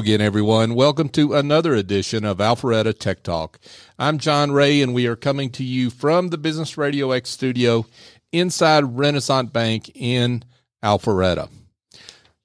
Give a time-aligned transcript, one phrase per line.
[0.00, 0.74] again, everyone.
[0.74, 3.60] Welcome to another edition of Alpharetta Tech Talk.
[3.98, 7.84] I'm John Ray, and we are coming to you from the Business Radio X studio
[8.32, 10.42] inside Renasant Bank in
[10.82, 11.50] Alpharetta.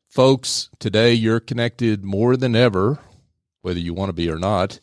[0.09, 2.99] Folks, today you're connected more than ever,
[3.61, 4.77] whether you want to be or not.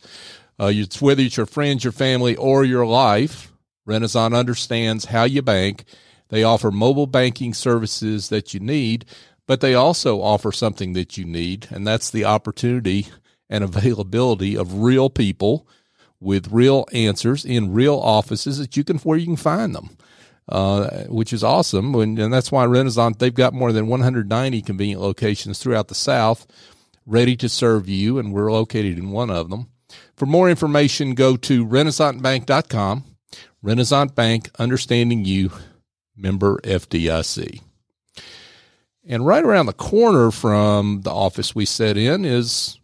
[0.59, 3.53] Uh, it's whether it's your friends, your family, or your life.
[3.87, 5.83] Renasant understands how you bank.
[6.29, 9.05] They offer mobile banking services that you need
[9.47, 13.07] but they also offer something that you need, and that's the opportunity
[13.49, 15.67] and availability of real people
[16.19, 19.97] with real answers in real offices that you can where you can find them.
[20.49, 21.95] Uh, which is awesome.
[21.95, 26.45] And, and that's why Renasant, they've got more than 190 convenient locations throughout the South
[27.05, 29.69] ready to serve you, and we're located in one of them.
[30.15, 33.03] For more information, go to renasantbank.com.
[33.63, 35.51] Renasant Bank, understanding you,
[36.15, 37.61] member FDIC.
[39.05, 42.79] And right around the corner from the office we set in is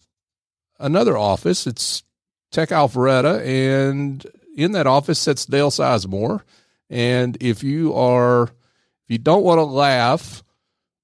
[0.78, 1.66] another office.
[1.66, 2.04] It's
[2.52, 4.26] Tech Alpharetta, and
[4.56, 6.42] in that office sits Dale Sizemore.
[6.90, 10.44] And if you are, if you don't want to laugh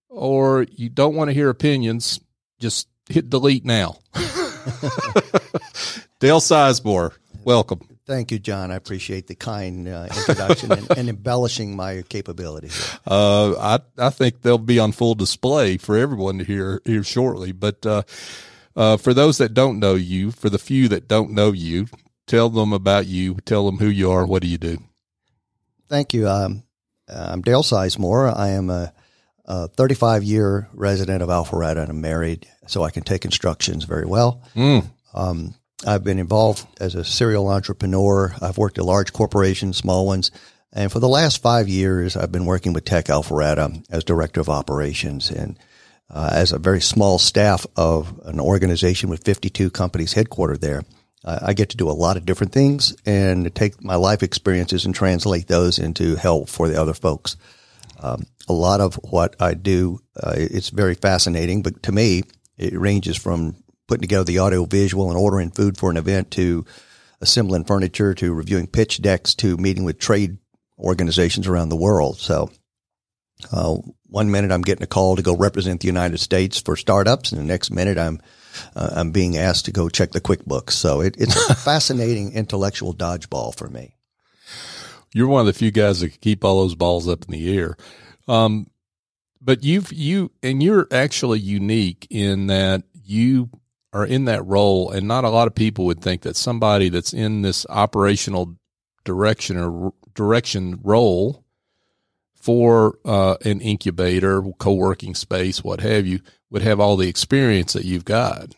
[0.10, 2.20] or you don't want to hear opinions,
[2.60, 3.98] just hit delete now.
[6.20, 7.95] Dale Sizemore, welcome.
[8.06, 8.72] Thank you, John.
[8.72, 12.98] I appreciate the kind uh, introduction and, and, embellishing my capabilities.
[13.08, 17.52] Uh, I I think they'll be on full display for everyone to hear here shortly.
[17.52, 18.04] But uh,
[18.76, 21.88] uh, for those that don't know you, for the few that don't know you,
[22.28, 23.36] tell them about you.
[23.46, 24.26] Tell them who you are.
[24.26, 24.78] What do you do?
[25.90, 26.28] Thank you.
[26.30, 26.64] Um,
[27.08, 28.36] I'm Dale Sizemore.
[28.36, 28.94] I am a,
[29.46, 34.06] a 35 year resident of Alpharetta and I'm married, so I can take instructions very
[34.06, 34.44] well.
[34.56, 34.92] Mm.
[35.14, 38.34] Um, I've been involved as a serial entrepreneur.
[38.42, 40.32] I've worked at large corporations, small ones.
[40.72, 44.50] And for the last five years, I've been working with Tech Alpharetta as director of
[44.50, 45.58] operations and
[46.10, 50.84] uh, as a very small staff of an organization with 52 companies headquartered there.
[51.28, 54.94] I get to do a lot of different things and take my life experiences and
[54.94, 57.36] translate those into help for the other folks.
[58.00, 62.24] Um, a lot of what I do, uh, it's very fascinating, but to me,
[62.58, 63.56] it ranges from
[63.88, 66.66] putting together the audio visual and ordering food for an event to
[67.22, 70.38] assembling furniture to reviewing pitch decks to meeting with trade
[70.78, 72.18] organizations around the world.
[72.20, 72.52] So,
[73.52, 77.32] uh, one minute I'm getting a call to go represent the United States for startups,
[77.32, 78.22] and the next minute I'm
[78.76, 80.72] uh, I'm being asked to go check the QuickBooks.
[80.72, 83.96] So it, it's a fascinating intellectual dodgeball for me.
[85.14, 87.58] You're one of the few guys that can keep all those balls up in the
[87.58, 87.78] air.
[88.28, 88.70] Um,
[89.42, 93.50] but you've you and you're actually unique in that you
[93.96, 97.14] are in that role, and not a lot of people would think that somebody that's
[97.14, 98.58] in this operational
[99.06, 101.46] direction or direction role
[102.34, 106.20] for uh, an incubator, co-working space, what have you,
[106.50, 108.54] would have all the experience that you've got.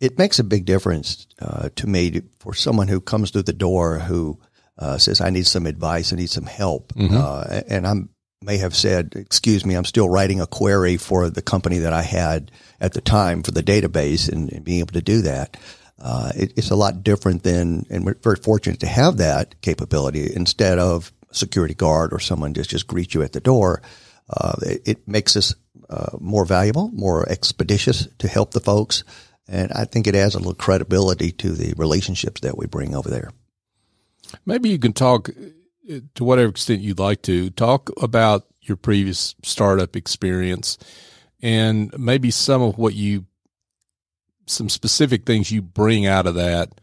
[0.00, 3.52] It makes a big difference uh, to me to, for someone who comes through the
[3.52, 4.40] door who
[4.78, 7.14] uh, says, "I need some advice, I need some help," mm-hmm.
[7.14, 8.08] Uh, and I'm
[8.48, 12.00] may have said, excuse me, I'm still writing a query for the company that I
[12.00, 12.50] had
[12.80, 15.58] at the time for the database and, and being able to do that.
[16.00, 20.32] Uh, it, it's a lot different than, and we're very fortunate to have that capability
[20.34, 23.82] instead of security guard or someone just, just greet you at the door.
[24.30, 25.54] Uh, it, it, makes us
[25.90, 29.04] uh, more valuable, more expeditious to help the folks.
[29.46, 33.10] And I think it adds a little credibility to the relationships that we bring over
[33.10, 33.30] there.
[34.46, 35.30] Maybe you can talk
[36.14, 40.78] to whatever extent you'd like to, talk about your previous startup experience
[41.40, 43.26] and maybe some of what you,
[44.46, 46.80] some specific things you bring out of that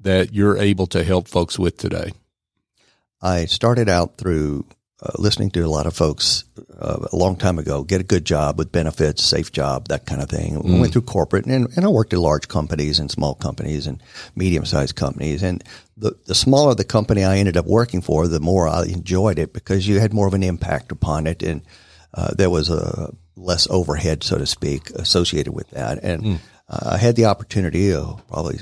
[0.00, 2.12] that you're able to help folks with today.
[3.22, 4.66] I started out through
[5.04, 6.44] uh, listening to a lot of folks
[6.80, 10.22] uh, a long time ago get a good job with benefits, safe job, that kind
[10.22, 10.54] of thing.
[10.54, 10.80] Mm.
[10.80, 14.02] Went through corporate and, and I worked at large companies and small companies and
[14.34, 15.42] medium sized companies.
[15.42, 15.62] And
[15.96, 19.52] the, the smaller the company I ended up working for, the more I enjoyed it
[19.52, 21.42] because you had more of an impact upon it.
[21.42, 21.62] And
[22.14, 26.02] uh, there was a less overhead, so to speak, associated with that.
[26.02, 26.38] And mm.
[26.68, 28.60] I had the opportunity, uh, probably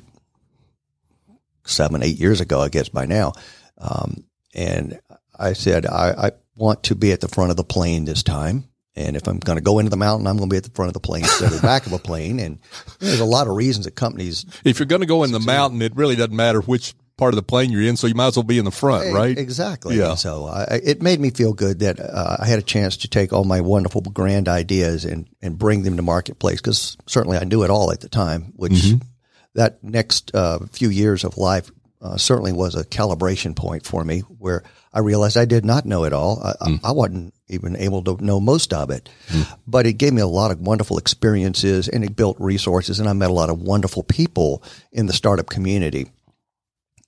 [1.64, 3.32] seven, eight years ago, I guess by now.
[3.78, 4.24] Um,
[4.54, 5.00] and
[5.42, 8.68] I said, I, I want to be at the front of the plane this time.
[8.94, 10.70] And if I'm going to go into the mountain, I'm going to be at the
[10.70, 12.38] front of the plane instead of the back of a plane.
[12.38, 12.58] And
[12.98, 14.44] there's a lot of reasons that companies.
[14.64, 17.36] If you're going to go in the mountain, it really doesn't matter which part of
[17.36, 19.38] the plane you're in, so you might as well be in the front, right?
[19.38, 19.96] Exactly.
[19.96, 20.10] Yeah.
[20.10, 23.08] And so I, it made me feel good that uh, I had a chance to
[23.08, 27.44] take all my wonderful grand ideas and, and bring them to marketplace because certainly I
[27.44, 29.06] knew it all at the time, which mm-hmm.
[29.54, 31.70] that next uh, few years of life
[32.02, 36.04] uh, certainly was a calibration point for me where I realized I did not know
[36.04, 36.43] it all.
[36.43, 36.81] I, mm.
[36.82, 39.58] I, wasn't even able to know most of it, mm.
[39.66, 43.12] but it gave me a lot of wonderful experiences and it built resources and I
[43.12, 46.10] met a lot of wonderful people in the startup community.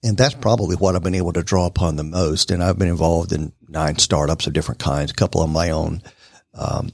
[0.05, 2.51] And that's probably what I've been able to draw upon the most.
[2.51, 6.03] And I've been involved in nine startups of different kinds, a couple of my own.
[6.53, 6.93] Um,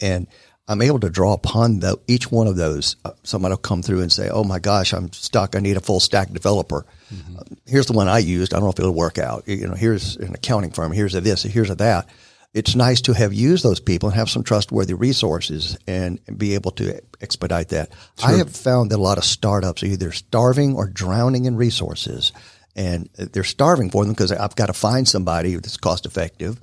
[0.00, 0.26] and
[0.68, 2.96] I'm able to draw upon the, each one of those.
[3.04, 5.54] Uh, somebody will come through and say, "Oh my gosh, I'm stuck.
[5.54, 6.84] I need a full stack developer."
[7.14, 7.36] Mm-hmm.
[7.36, 8.52] Uh, here's the one I used.
[8.52, 9.46] I don't know if it'll work out.
[9.46, 10.92] You know, here's an accounting firm.
[10.92, 11.42] Here's a this.
[11.44, 12.08] Here's a that.
[12.52, 16.54] It's nice to have used those people and have some trustworthy resources and, and be
[16.54, 17.90] able to expedite that.
[18.18, 18.30] Sure.
[18.30, 22.32] I have found that a lot of startups are either starving or drowning in resources,
[22.74, 26.58] and they're starving for them because I've got to find somebody that's cost effective,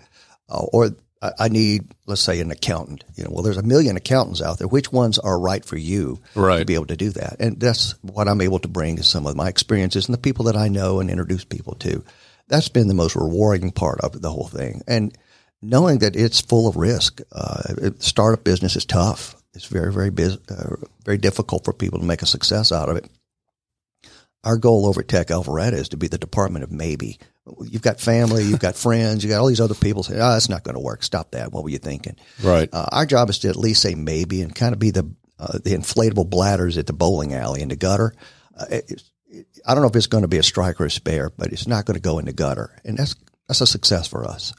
[0.49, 0.95] uh, or
[1.39, 3.03] I need, let's say, an accountant.
[3.15, 4.67] You know, well, there's a million accountants out there.
[4.67, 6.59] Which ones are right for you right.
[6.59, 7.37] to be able to do that?
[7.39, 10.45] And that's what I'm able to bring is some of my experiences and the people
[10.45, 12.03] that I know and introduce people to.
[12.47, 14.81] That's been the most rewarding part of the whole thing.
[14.87, 15.17] And
[15.63, 17.21] knowing that it's full of risk.
[17.31, 19.35] Uh, startup business is tough.
[19.53, 22.97] It's very, very, biz- uh, very difficult for people to make a success out of
[22.97, 23.09] it.
[24.43, 27.17] Our goal over at Tech Alpharetta is to be the department of maybe.
[27.65, 30.47] You've got family, you've got friends, you got all these other people saying, "Oh, that's
[30.47, 31.03] not going to work.
[31.03, 31.51] Stop that.
[31.51, 32.69] What were you thinking?" Right.
[32.71, 35.59] Uh, our job is to at least say maybe and kind of be the uh,
[35.63, 38.13] the inflatable bladders at the bowling alley in the gutter.
[38.57, 40.91] Uh, it, it, I don't know if it's going to be a strike or a
[40.91, 43.15] spare, but it's not going to go in the gutter, and that's
[43.47, 44.53] that's a success for us.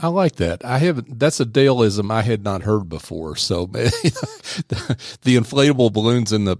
[0.00, 0.64] I like that.
[0.64, 1.18] I haven't.
[1.18, 3.36] That's a Daleism I had not heard before.
[3.36, 6.56] So the, the inflatable balloons in the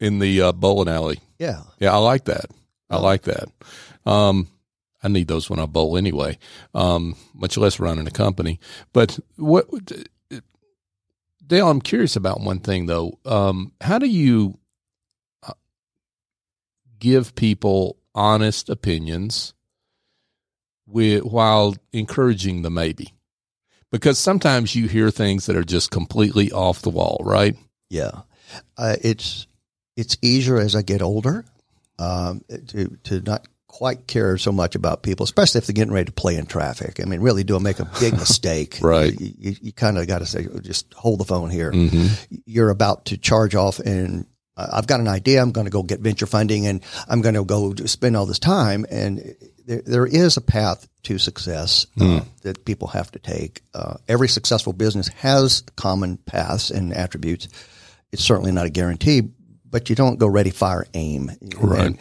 [0.00, 1.20] in the uh, bowling alley.
[1.38, 2.46] Yeah, yeah, I like that.
[2.90, 3.48] I like that.
[4.06, 4.48] Um,
[5.02, 6.38] I need those when I bowl anyway,
[6.74, 8.58] um, much less running a company.
[8.92, 9.66] But what,
[11.46, 13.18] Dale, I'm curious about one thing though.
[13.26, 14.58] Um, how do you
[15.42, 15.52] uh,
[16.98, 19.52] give people honest opinions
[20.86, 23.12] with, while encouraging the maybe?
[23.90, 27.56] Because sometimes you hear things that are just completely off the wall, right?
[27.90, 28.22] Yeah.
[28.76, 29.46] Uh, it's,
[29.96, 31.44] it's easier as I get older
[31.98, 36.04] um, to to not quite care so much about people, especially if they're getting ready
[36.04, 37.00] to play in traffic.
[37.00, 38.78] I mean, really do make a big mistake.
[38.80, 39.12] right.
[39.20, 41.72] You, you, you kind of got to say, just hold the phone here.
[41.72, 42.36] Mm-hmm.
[42.46, 44.26] You're about to charge off and
[44.56, 45.42] uh, I've got an idea.
[45.42, 48.38] I'm going to go get venture funding and I'm going to go spend all this
[48.38, 48.86] time.
[48.90, 49.34] And
[49.66, 52.18] there, there is a path to success mm.
[52.18, 52.28] uh, hmm.
[52.42, 53.62] that people have to take.
[53.74, 57.48] Uh, every successful business has common paths and attributes.
[58.12, 59.22] It's certainly not a guarantee,
[59.74, 61.32] but you don't go ready, fire, aim.
[61.56, 61.86] Right.
[61.86, 61.98] And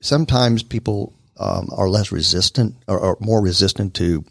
[0.00, 4.24] sometimes people um, are less resistant or, or, more resistant to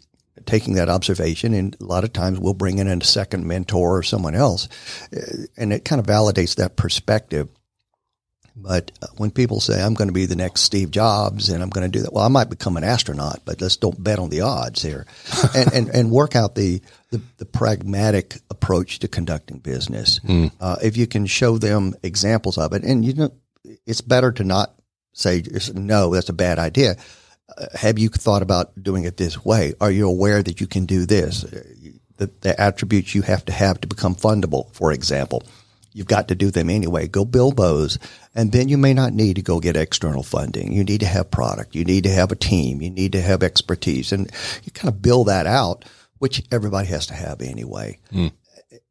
[0.46, 1.52] taking that observation.
[1.52, 4.70] And a lot of times we'll bring in a second mentor or someone else.
[5.14, 7.50] Uh, and it kind of validates that perspective.
[8.54, 11.70] But uh, when people say, I'm going to be the next Steve Jobs and I'm
[11.70, 14.28] going to do that, well, I might become an astronaut, but let's don't bet on
[14.28, 15.06] the odds here
[15.54, 20.20] and, and, and work out the, the, the, pragmatic approach to conducting business.
[20.20, 20.52] Mm.
[20.60, 23.32] Uh, if you can show them examples of it, and you know,
[23.86, 24.74] it's better to not
[25.12, 25.42] say,
[25.74, 26.96] no, that's a bad idea.
[27.56, 29.74] Uh, have you thought about doing it this way?
[29.80, 31.44] Are you aware that you can do this?
[31.44, 31.62] Uh,
[32.18, 35.42] the, the attributes you have to have to become fundable, for example.
[35.94, 37.06] You've got to do them anyway.
[37.06, 37.98] Go build those.
[38.34, 40.72] And then you may not need to go get external funding.
[40.72, 41.74] You need to have product.
[41.74, 42.80] You need to have a team.
[42.80, 44.12] You need to have expertise.
[44.12, 44.30] And
[44.64, 45.84] you kind of build that out,
[46.18, 47.98] which everybody has to have anyway.
[48.12, 48.32] Mm.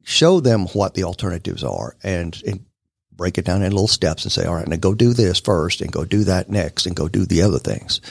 [0.04, 2.66] Show them what the alternatives are and, and
[3.12, 5.82] break it down in little steps and say, all right, now go do this first
[5.82, 8.02] and go do that next and go do the other things.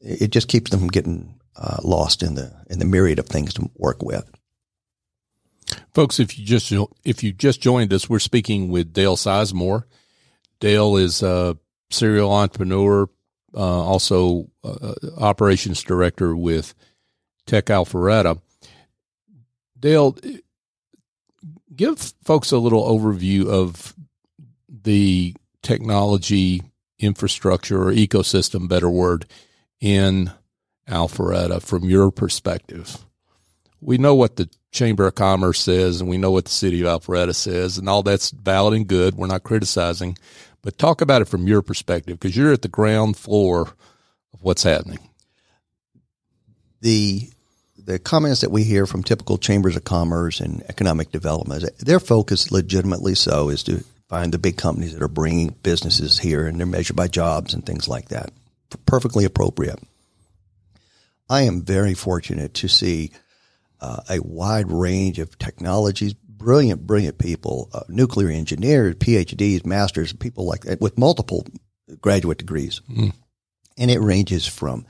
[0.00, 3.54] It just keeps them from getting uh, lost in the, in the myriad of things
[3.54, 4.28] to work with.
[5.94, 6.72] Folks, if you just
[7.04, 9.84] if you just joined us, we're speaking with Dale Sizemore.
[10.60, 11.56] Dale is a
[11.90, 13.08] serial entrepreneur,
[13.54, 16.74] uh, also uh, operations director with
[17.46, 18.40] Tech Alpharetta.
[19.78, 20.16] Dale,
[21.74, 23.94] give folks a little overview of
[24.68, 26.62] the technology
[26.98, 29.26] infrastructure or ecosystem, better word,
[29.80, 30.30] in
[30.88, 33.04] Alpharetta from your perspective.
[33.80, 36.86] We know what the Chamber of Commerce says, and we know what the city of
[36.86, 39.14] Alpharetta says, and all that's valid and good.
[39.14, 40.16] We're not criticizing,
[40.62, 43.62] but talk about it from your perspective because you're at the ground floor
[44.34, 44.98] of what's happening.
[46.80, 47.30] The
[47.78, 52.50] the comments that we hear from typical chambers of commerce and economic development, their focus,
[52.50, 56.66] legitimately so, is to find the big companies that are bringing businesses here, and they're
[56.66, 58.32] measured by jobs and things like that.
[58.86, 59.78] Perfectly appropriate.
[61.30, 63.12] I am very fortunate to see
[63.80, 70.46] uh, a wide range of technologies, brilliant, brilliant people, uh, nuclear engineers, PhDs, masters, people
[70.46, 71.46] like that with multiple
[72.00, 73.12] graduate degrees, mm.
[73.76, 74.86] and it ranges from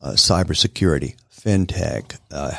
[0.00, 2.52] uh, cybersecurity, fintech, uh,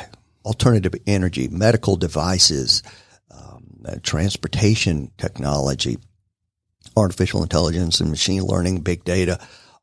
[0.44, 2.82] alternative energy, medical devices,
[3.30, 5.98] um, uh, transportation technology,
[6.96, 9.38] artificial intelligence and machine learning, big data,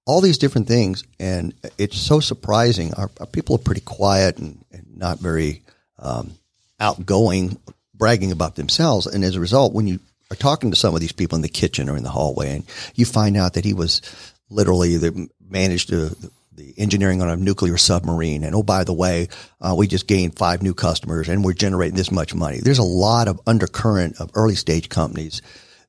[0.05, 1.03] all these different things.
[1.19, 2.93] And it's so surprising.
[2.93, 5.63] Our, our people are pretty quiet and, and not very
[5.99, 6.31] um,
[6.79, 7.57] outgoing,
[7.93, 9.07] bragging about themselves.
[9.07, 9.99] And as a result, when you
[10.31, 12.65] are talking to some of these people in the kitchen or in the hallway, and
[12.95, 14.01] you find out that he was
[14.49, 16.15] literally the managed to
[16.57, 18.43] the engineering on a nuclear submarine.
[18.43, 19.29] And oh, by the way,
[19.61, 22.59] uh, we just gained five new customers and we're generating this much money.
[22.59, 25.41] There's a lot of undercurrent of early stage companies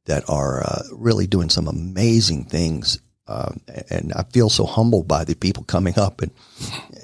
[0.05, 3.00] that are uh, really doing some amazing things.
[3.28, 6.30] Um, and I feel so humbled by the people coming up and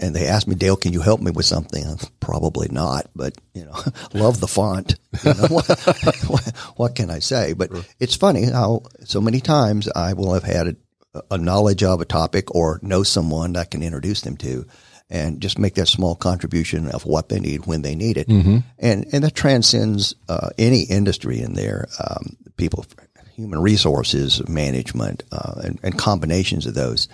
[0.00, 1.84] and they ask me, Dale, can you help me with something?
[1.86, 3.76] I'm, Probably not, but you know,
[4.14, 4.96] love the font.
[5.22, 5.66] You know, what,
[6.26, 7.52] what, what, can I say?
[7.52, 10.76] But it's funny how so many times I will have had
[11.14, 14.66] a, a knowledge of a topic or know someone that I can introduce them to
[15.10, 18.26] and just make that small contribution of what they need when they need it.
[18.26, 18.58] Mm-hmm.
[18.78, 21.86] And, and that transcends uh, any industry in there.
[22.00, 22.86] Um, people,
[23.34, 27.08] human resources management, uh, and, and, combinations of those.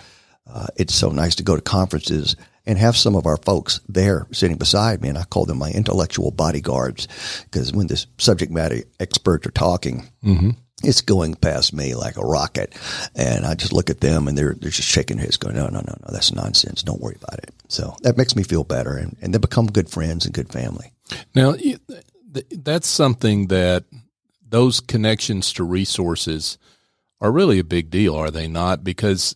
[0.47, 2.35] Uh, it's so nice to go to conferences
[2.65, 5.09] and have some of our folks there sitting beside me.
[5.09, 7.07] And I call them my intellectual bodyguards
[7.45, 10.51] because when the subject matter experts are talking, mm-hmm.
[10.83, 12.73] it's going past me like a rocket.
[13.15, 15.67] And I just look at them and they're, they're just shaking their heads going, no,
[15.67, 16.83] no, no, no, that's nonsense.
[16.83, 17.51] Don't worry about it.
[17.67, 18.95] So that makes me feel better.
[18.95, 20.91] And, and they become good friends and good family.
[21.33, 21.55] Now,
[22.51, 23.85] that's something that
[24.51, 26.57] those connections to resources
[27.19, 28.83] are really a big deal, are they not?
[28.83, 29.33] Because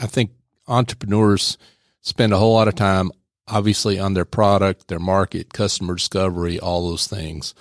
[0.00, 0.30] I think
[0.66, 1.58] entrepreneurs
[2.00, 3.10] spend a whole lot of time,
[3.48, 7.54] obviously, on their product, their market, customer discovery, all those things.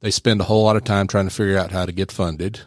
[0.00, 2.60] They spend a whole lot of time trying to figure out how to get funded.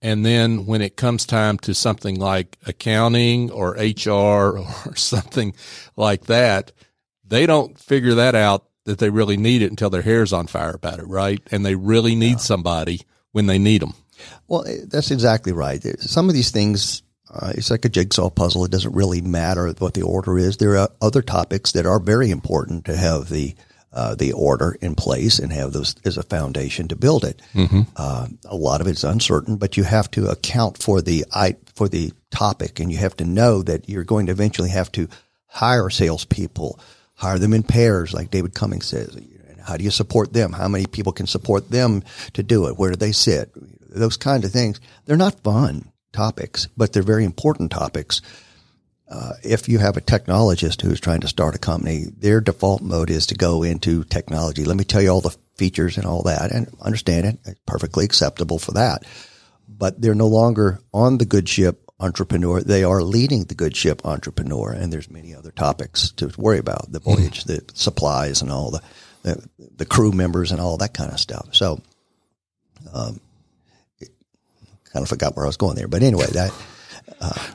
[0.00, 5.54] And then when it comes time to something like accounting or HR or something
[5.96, 6.72] like that,
[7.24, 10.74] they don't figure that out that they really need it until their hair's on fire
[10.74, 11.40] about it, right?
[11.50, 12.36] And they really need yeah.
[12.38, 13.94] somebody when they need them.
[14.48, 15.82] Well, that's exactly right.
[16.00, 18.64] Some of these things, uh, it's like a jigsaw puzzle.
[18.64, 20.56] It doesn't really matter what the order is.
[20.56, 23.54] There are other topics that are very important to have the
[23.94, 27.42] uh, the order in place and have those as a foundation to build it.
[27.52, 27.82] Mm-hmm.
[27.94, 31.90] Uh, a lot of it's uncertain, but you have to account for the I, for
[31.90, 35.08] the topic, and you have to know that you're going to eventually have to
[35.46, 36.80] hire salespeople
[37.22, 39.16] hire them in pairs, like David Cummings says.
[39.64, 40.52] How do you support them?
[40.52, 42.02] How many people can support them
[42.32, 42.76] to do it?
[42.76, 43.52] Where do they sit?
[43.88, 44.80] Those kind of things.
[45.04, 48.22] They're not fun topics, but they're very important topics.
[49.08, 53.08] Uh, if you have a technologist who's trying to start a company, their default mode
[53.08, 54.64] is to go into technology.
[54.64, 57.58] Let me tell you all the features and all that and understand it.
[57.66, 59.04] Perfectly acceptable for that.
[59.68, 62.60] But they're no longer on the good ship entrepreneur.
[62.60, 66.90] They are leading the good ship entrepreneur, and there's many other topics to worry about:
[66.90, 67.14] the mm-hmm.
[67.14, 68.82] voyage, the supplies, and all the,
[69.22, 71.48] the, the crew members, and all that kind of stuff.
[71.52, 71.80] So,
[72.92, 73.20] um,
[74.92, 76.52] kind of forgot where I was going there, but anyway, that.
[77.20, 77.46] Uh,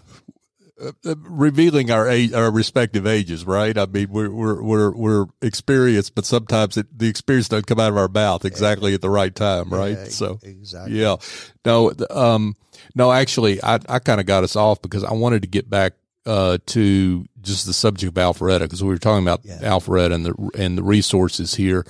[1.04, 3.78] revealing our age, our respective ages, right?
[3.78, 7.90] I mean, we're we're we're, we're experienced, but sometimes it, the experience doesn't come out
[7.90, 9.98] of our mouth exactly at the right time, right?
[9.98, 11.16] Yeah, so exactly, yeah.
[11.66, 12.56] No, um,
[12.96, 15.94] no, actually, I, I kind of got us off because I wanted to get back
[16.26, 19.60] uh, to just the subject of Alpharetta because we were talking about yeah.
[19.62, 21.86] Alpharetta and the and the resources here,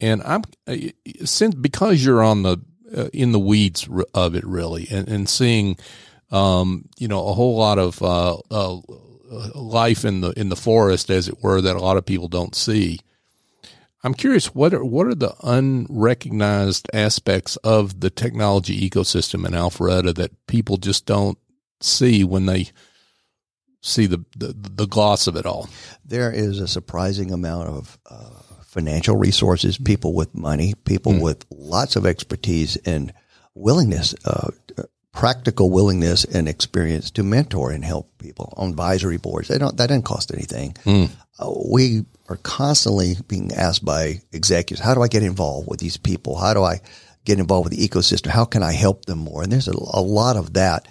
[0.00, 0.76] and I'm uh,
[1.24, 2.58] since because you're on the
[2.96, 5.76] uh, in the weeds of it really and, and seeing
[6.32, 8.80] um, you know a whole lot of uh, uh,
[9.54, 12.54] life in the in the forest as it were that a lot of people don't
[12.54, 12.98] see.
[14.04, 20.14] I'm curious what are what are the unrecognized aspects of the technology ecosystem in Alpharetta
[20.16, 21.38] that people just don't
[21.80, 22.70] see when they
[23.80, 25.68] see the the, the gloss of it all.
[26.04, 28.30] There is a surprising amount of uh,
[28.64, 31.20] financial resources, people with money, people mm.
[31.20, 33.12] with lots of expertise and
[33.54, 34.50] willingness, uh,
[35.12, 39.48] practical willingness and experience to mentor and help people on advisory boards.
[39.48, 40.72] They don't that doesn't cost anything.
[40.84, 41.10] Mm.
[41.38, 45.96] Uh, we are constantly being asked by executives, how do I get involved with these
[45.96, 46.36] people?
[46.36, 46.80] How do I
[47.24, 48.28] get involved with the ecosystem?
[48.28, 49.42] How can I help them more?
[49.42, 50.88] And there's a, a lot of that.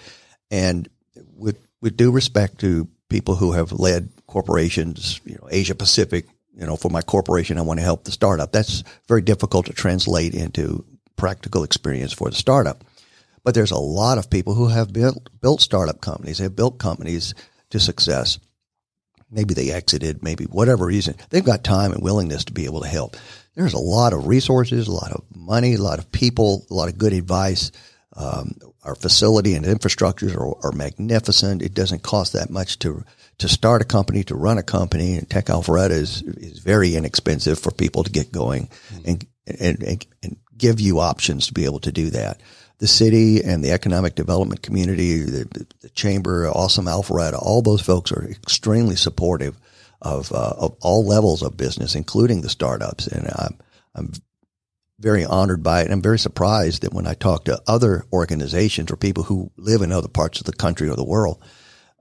[0.49, 0.87] And
[1.35, 6.65] with, with due respect to people who have led corporations, you know, Asia Pacific, you
[6.65, 8.51] know, for my corporation, I want to help the startup.
[8.51, 10.85] That's very difficult to translate into
[11.15, 12.83] practical experience for the startup.
[13.43, 16.77] But there's a lot of people who have built, built startup companies, they have built
[16.77, 17.33] companies
[17.71, 18.39] to success
[19.31, 22.87] maybe they exited, maybe whatever reason, they've got time and willingness to be able to
[22.87, 23.15] help.
[23.55, 26.89] There's a lot of resources, a lot of money, a lot of people, a lot
[26.89, 27.71] of good advice
[28.13, 31.61] Um, our facility and infrastructures are, are, magnificent.
[31.61, 33.05] It doesn't cost that much to
[33.37, 35.15] to start a company, to run a company.
[35.17, 39.09] And Tech Alpharetta is is very inexpensive for people to get going mm-hmm.
[39.09, 42.41] and, and, and and give you options to be able to do that.
[42.81, 48.11] The city and the economic development community, the, the chamber, awesome Alpharetta, all those folks
[48.11, 49.55] are extremely supportive
[50.01, 53.05] of uh, of all levels of business, including the startups.
[53.07, 53.57] And I'm
[53.93, 54.11] I'm
[54.99, 55.85] very honored by it.
[55.85, 59.81] And I'm very surprised that when I talk to other organizations or people who live
[59.83, 61.43] in other parts of the country or the world,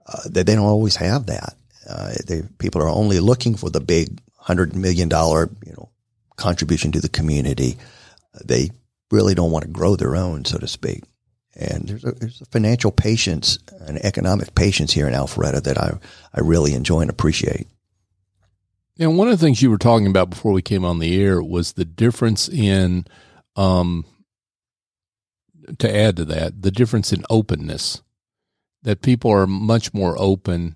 [0.07, 1.55] uh, that they don't always have that.
[1.87, 5.89] Uh, they, people are only looking for the big hundred million dollar, you know,
[6.37, 7.77] contribution to the community.
[8.43, 8.71] They
[9.11, 11.03] really don't want to grow their own, so to speak.
[11.55, 15.97] And there's a, there's a financial patience and economic patience here in Alpharetta that I,
[16.33, 17.67] I really enjoy and appreciate.
[18.97, 21.41] And one of the things you were talking about before we came on the air
[21.41, 23.05] was the difference in,
[23.55, 24.05] um,
[25.79, 28.01] to add to that, the difference in openness.
[28.83, 30.75] That people are much more open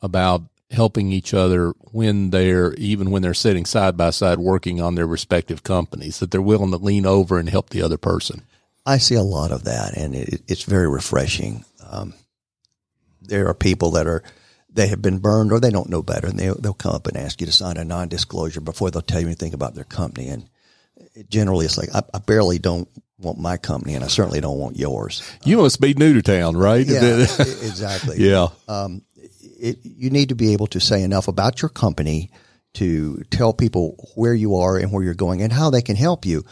[0.00, 4.94] about helping each other when they're even when they're sitting side by side working on
[4.94, 6.18] their respective companies.
[6.18, 8.42] That they're willing to lean over and help the other person.
[8.86, 11.64] I see a lot of that, and it, it's very refreshing.
[11.88, 12.14] Um,
[13.22, 14.22] there are people that are
[14.74, 17.16] they have been burned or they don't know better and they, they'll come up and
[17.16, 20.28] ask you to sign a non-disclosure before they'll tell you anything about their company.
[20.28, 20.48] And
[21.28, 24.76] generally it's like, I, I barely don't want my company and I certainly don't want
[24.76, 25.22] yours.
[25.44, 26.84] You must be new to town, right?
[26.84, 27.00] Yeah,
[27.38, 28.16] exactly.
[28.18, 28.48] yeah.
[28.66, 29.02] Um,
[29.58, 32.30] it, you need to be able to say enough about your company
[32.74, 36.26] to tell people where you are and where you're going and how they can help
[36.26, 36.44] you.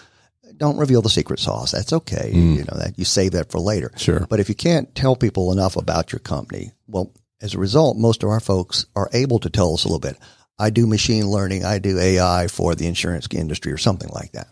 [0.56, 1.72] Don't reveal the secret sauce.
[1.72, 2.30] That's okay.
[2.32, 2.56] Mm.
[2.56, 3.90] You know that you save that for later.
[3.96, 4.26] Sure.
[4.28, 8.22] But if you can't tell people enough about your company, well, as a result, most
[8.22, 10.16] of our folks are able to tell us a little bit.
[10.58, 11.64] I do machine learning.
[11.64, 14.48] I do AI for the insurance industry or something like that.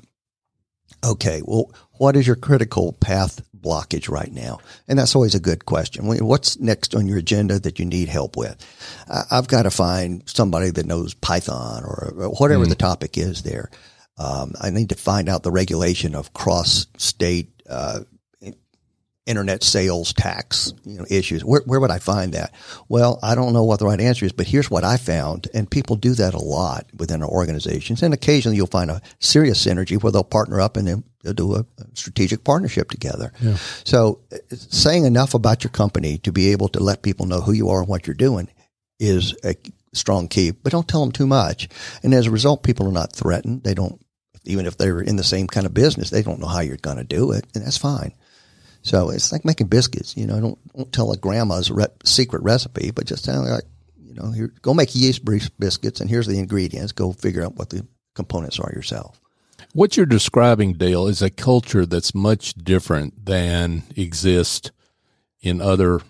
[1.05, 1.43] Okay.
[1.45, 4.59] Well, what is your critical path blockage right now?
[4.89, 6.07] And that's always a good question.
[6.07, 8.57] What's next on your agenda that you need help with?
[9.31, 12.69] I've got to find somebody that knows Python or whatever mm.
[12.69, 13.71] the topic is there.
[14.19, 18.01] Um, I need to find out the regulation of cross state uh,
[19.27, 21.45] internet sales tax you know, issues.
[21.45, 22.53] Where, where would I find that?
[22.89, 25.49] Well, I don't know what the right answer is, but here's what I found.
[25.55, 28.03] And people do that a lot within our organizations.
[28.03, 31.55] And occasionally you'll find a serious synergy where they'll partner up and then they'll do
[31.55, 33.33] a, strategic partnership together.
[33.41, 33.57] Yeah.
[33.85, 37.69] So saying enough about your company to be able to let people know who you
[37.69, 38.49] are and what you're doing
[38.99, 39.55] is a
[39.93, 41.69] strong key, but don't tell them too much.
[42.03, 43.65] And as a result, people are not threatened.
[43.65, 44.01] They don't,
[44.45, 46.97] even if they're in the same kind of business, they don't know how you're going
[46.97, 47.45] to do it.
[47.55, 48.13] And that's fine.
[48.83, 50.17] So it's like making biscuits.
[50.17, 53.65] You know, don't don't tell a grandma's re- secret recipe, but just tell her like,
[53.99, 56.93] you know, here, go make yeast biscuits, and here's the ingredients.
[56.93, 59.21] Go figure out what the components are yourself.
[59.73, 64.73] What you're describing, Dale, is a culture that's much different than exists
[65.43, 66.01] in other,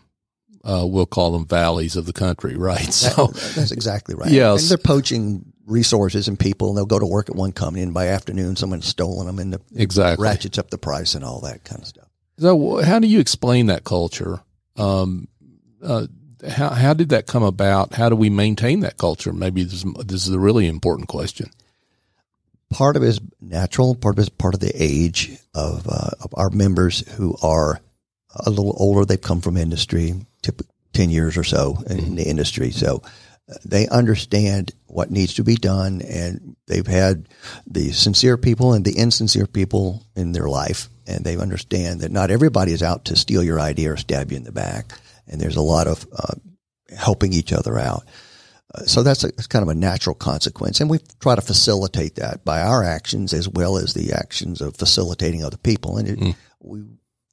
[0.65, 2.81] uh, we'll call them valleys of the country, right?
[2.93, 4.31] So that's exactly right.
[4.31, 7.83] Yes, and they're poaching resources and people, and they'll go to work at one company,
[7.83, 11.41] and by afternoon, someone's stolen them, and the, exactly ratchets up the price and all
[11.43, 12.10] that kind of stuff.
[12.41, 14.41] So, how do you explain that culture?
[14.77, 15.29] Um,
[15.83, 16.07] uh,
[16.49, 17.93] how how did that come about?
[17.93, 19.35] How do we maintain that culture?
[19.35, 21.51] Maybe this, this is a really important question.
[22.71, 23.95] Part of it is natural.
[23.95, 27.81] Part of it is part of the age of, uh, of our members who are
[28.35, 29.05] a little older.
[29.05, 30.15] They've come from industry,
[30.95, 32.15] ten years or so in mm-hmm.
[32.15, 33.03] the industry, so
[33.65, 37.29] they understand what needs to be done, and they've had
[37.67, 42.31] the sincere people and the insincere people in their life and they understand that not
[42.31, 44.93] everybody is out to steal your idea or stab you in the back.
[45.27, 46.35] And there's a lot of uh,
[46.97, 48.05] helping each other out.
[48.73, 50.81] Uh, so that's, a, that's kind of a natural consequence.
[50.81, 54.77] And we try to facilitate that by our actions as well as the actions of
[54.77, 55.99] facilitating other people.
[55.99, 56.37] And it, mm.
[56.61, 56.85] we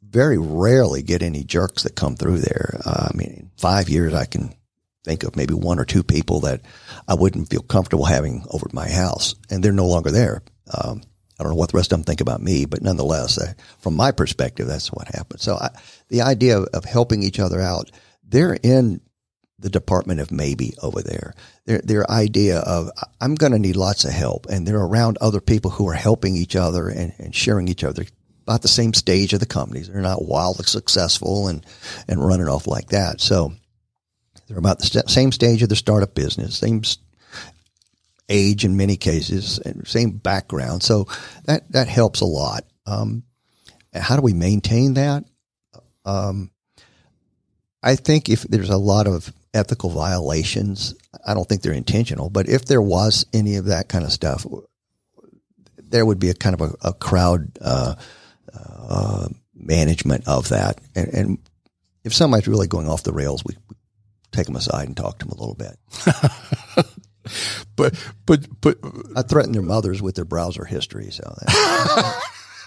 [0.01, 2.80] very rarely get any jerks that come through there.
[2.84, 4.56] Uh, I mean, in five years, I can
[5.08, 6.62] think of maybe one or two people that
[7.08, 10.43] I wouldn't feel comfortable having over at my house, and they're no longer there.
[10.72, 11.02] Um,
[11.39, 13.96] I don't know what the rest of them think about me, but nonetheless, uh, from
[13.96, 15.39] my perspective, that's what happened.
[15.39, 15.70] So I,
[16.10, 17.91] the idea of, of, helping each other out,
[18.24, 19.02] they're in
[19.60, 21.34] the department of maybe over there.
[21.65, 22.89] Their, their idea of
[23.22, 26.36] I'm going to need lots of help, and they're around other people who are helping
[26.36, 28.06] each other and, and sharing each other
[28.43, 29.88] about the same stage of the companies.
[29.88, 31.65] They're not wildly successful and
[32.08, 33.22] and running off like that.
[33.22, 33.54] So
[34.47, 36.81] they're about the st- same stage of the startup business, same
[38.29, 40.83] age in many cases, same background.
[40.83, 41.07] So
[41.45, 42.63] that, that helps a lot.
[42.86, 43.23] Um,
[43.93, 45.23] how do we maintain that?
[46.05, 46.51] Um,
[47.83, 50.93] I think if there's a lot of ethical violations,
[51.25, 54.45] I don't think they're intentional, but if there was any of that kind of stuff,
[55.77, 57.95] there would be a kind of a, a crowd, uh,
[58.53, 60.79] uh, management of that.
[60.95, 61.38] And, and
[62.03, 63.75] if somebody's really going off the rails, we, we
[64.38, 65.78] take them aside and talk to them a little bit.
[67.76, 67.95] but
[68.26, 68.78] but but
[69.15, 71.10] I threaten their mothers with their browser history.
[71.12, 71.36] So,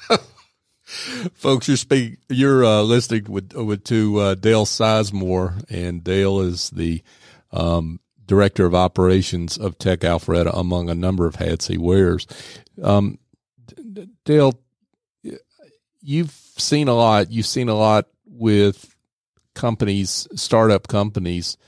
[1.35, 6.71] folks, you're speaking, you're uh, listening with with to uh, Dale Sizemore, and Dale is
[6.71, 7.03] the
[7.53, 12.27] um, director of operations of Tech Alpharetta, among a number of hats he wears.
[12.83, 13.19] Um,
[14.25, 14.61] Dale,
[16.01, 17.31] you've seen a lot.
[17.31, 18.90] You've seen a lot with
[19.61, 21.59] companies, startup companies.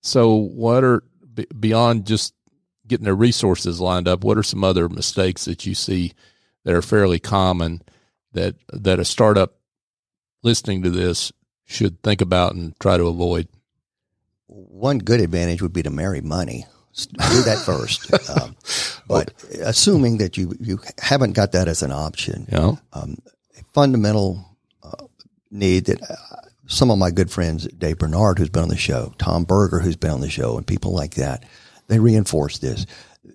[0.00, 1.02] So, what are
[1.58, 2.34] beyond just
[2.86, 4.22] getting their resources lined up?
[4.24, 6.12] What are some other mistakes that you see
[6.64, 7.82] that are fairly common
[8.32, 9.56] that that a startup
[10.42, 11.32] listening to this
[11.64, 13.48] should think about and try to avoid?
[14.46, 16.66] One good advantage would be to marry money.
[16.94, 18.12] Do that first.
[18.30, 18.54] um,
[19.08, 22.76] but assuming that you you haven't got that as an option, yeah.
[22.92, 23.16] um,
[23.58, 24.44] a fundamental
[24.82, 25.06] uh,
[25.50, 29.12] need that uh, some of my good friends, Dave Bernard, who's been on the show,
[29.18, 31.44] Tom Berger, who's been on the show, and people like that,
[31.88, 32.86] they reinforce this.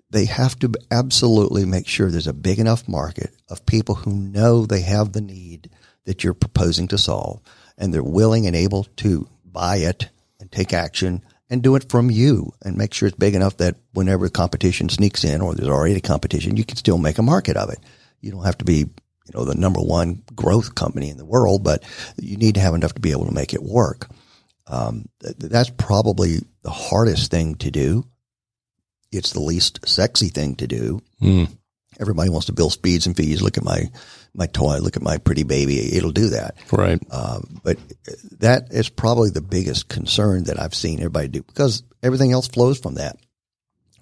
[0.09, 4.65] They have to absolutely make sure there's a big enough market of people who know
[4.65, 5.69] they have the need
[6.05, 7.41] that you're proposing to solve,
[7.77, 12.09] and they're willing and able to buy it and take action and do it from
[12.09, 15.95] you and make sure it's big enough that whenever competition sneaks in or there's already
[15.95, 17.79] a competition, you can still make a market of it.
[18.19, 18.87] You don't have to be
[19.27, 21.83] you know, the number one growth company in the world, but
[22.17, 24.07] you need to have enough to be able to make it work.
[24.67, 28.05] Um, that's probably the hardest thing to do.
[29.11, 31.01] It's the least sexy thing to do.
[31.21, 31.49] Mm.
[31.99, 33.41] Everybody wants to build speeds and fees.
[33.41, 33.89] Look at my
[34.33, 34.77] my toy.
[34.79, 35.95] Look at my pretty baby.
[35.95, 36.55] It'll do that.
[36.71, 37.01] Right.
[37.09, 37.77] Um, but
[38.39, 42.79] that is probably the biggest concern that I've seen everybody do because everything else flows
[42.79, 43.17] from that.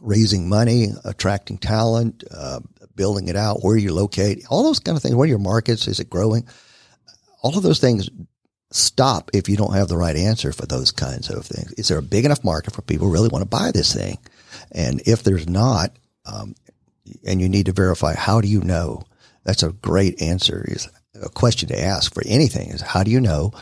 [0.02, 2.60] Raising money, attracting talent, uh,
[2.96, 5.16] building it out, where you locate, all those kind of things.
[5.16, 5.88] What are your markets?
[5.88, 6.48] Is it growing?
[7.42, 8.10] All of those things
[8.72, 11.72] stop if you don't have the right answer for those kinds of things.
[11.74, 14.18] Is there a big enough market for people who really want to buy this thing?
[14.72, 15.92] And if there's not,
[16.26, 16.56] um,
[17.26, 19.04] and you need to verify, how do you know?
[19.44, 20.66] That's a great answer.
[20.68, 20.90] Is
[21.22, 23.54] a question to ask for anything is how do you know?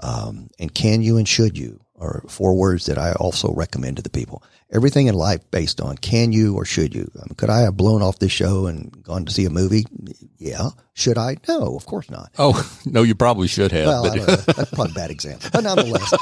[0.00, 4.02] Um, and can you and should you are four words that I also recommend to
[4.02, 7.10] the people everything in life based on can you or should you?
[7.20, 9.86] Um, could I have blown off this show and gone to see a movie?
[10.38, 10.70] Yeah.
[10.94, 11.36] Should I?
[11.48, 12.30] No, of course not.
[12.38, 13.86] Oh, no, you probably should have.
[13.86, 15.50] Well, that's probably a bad example.
[15.52, 16.12] But nonetheless,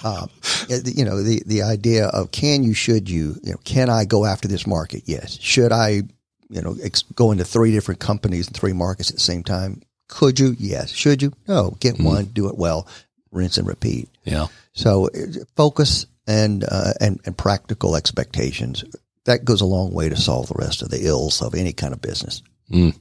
[0.04, 0.30] um,
[0.68, 4.24] you know, the, the idea of can you, should you, you know, can I go
[4.24, 5.02] after this market?
[5.06, 5.38] Yes.
[5.40, 6.02] Should I,
[6.48, 9.82] you know, ex- go into three different companies and three markets at the same time?
[10.08, 10.56] Could you?
[10.58, 10.90] Yes.
[10.90, 11.32] Should you?
[11.46, 11.76] No.
[11.80, 12.86] Get mm one, do it well,
[13.30, 14.08] rinse and repeat.
[14.28, 14.46] Yeah.
[14.72, 15.08] So
[15.56, 18.84] focus and, uh, and, and practical expectations.
[19.24, 21.92] That goes a long way to solve the rest of the ills of any kind
[21.92, 22.42] of business.
[22.70, 22.98] Mm.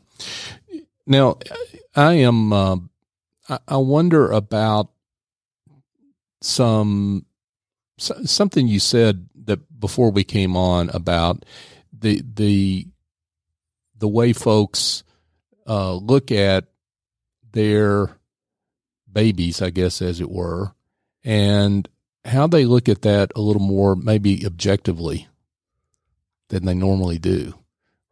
[1.05, 1.37] Now,
[1.95, 2.77] I am, uh,
[3.67, 4.89] I wonder about
[6.41, 7.25] some,
[7.97, 11.45] something you said that before we came on about
[11.97, 12.87] the, the,
[13.97, 15.03] the way folks,
[15.65, 16.65] uh, look at
[17.51, 18.09] their
[19.11, 20.73] babies, I guess, as it were,
[21.27, 21.87] and
[22.23, 25.27] how they look at that a little more maybe objectively
[26.49, 27.53] than they normally do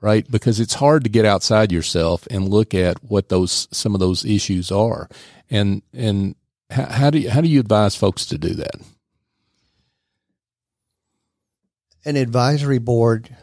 [0.01, 0.29] right?
[0.29, 4.23] Because it's hard to get outside yourself and look at what those some of those
[4.23, 5.09] issues are.
[5.49, 6.35] And and
[6.69, 8.75] how, how do you, how do you advise folks to do that?
[12.05, 13.35] An advisory board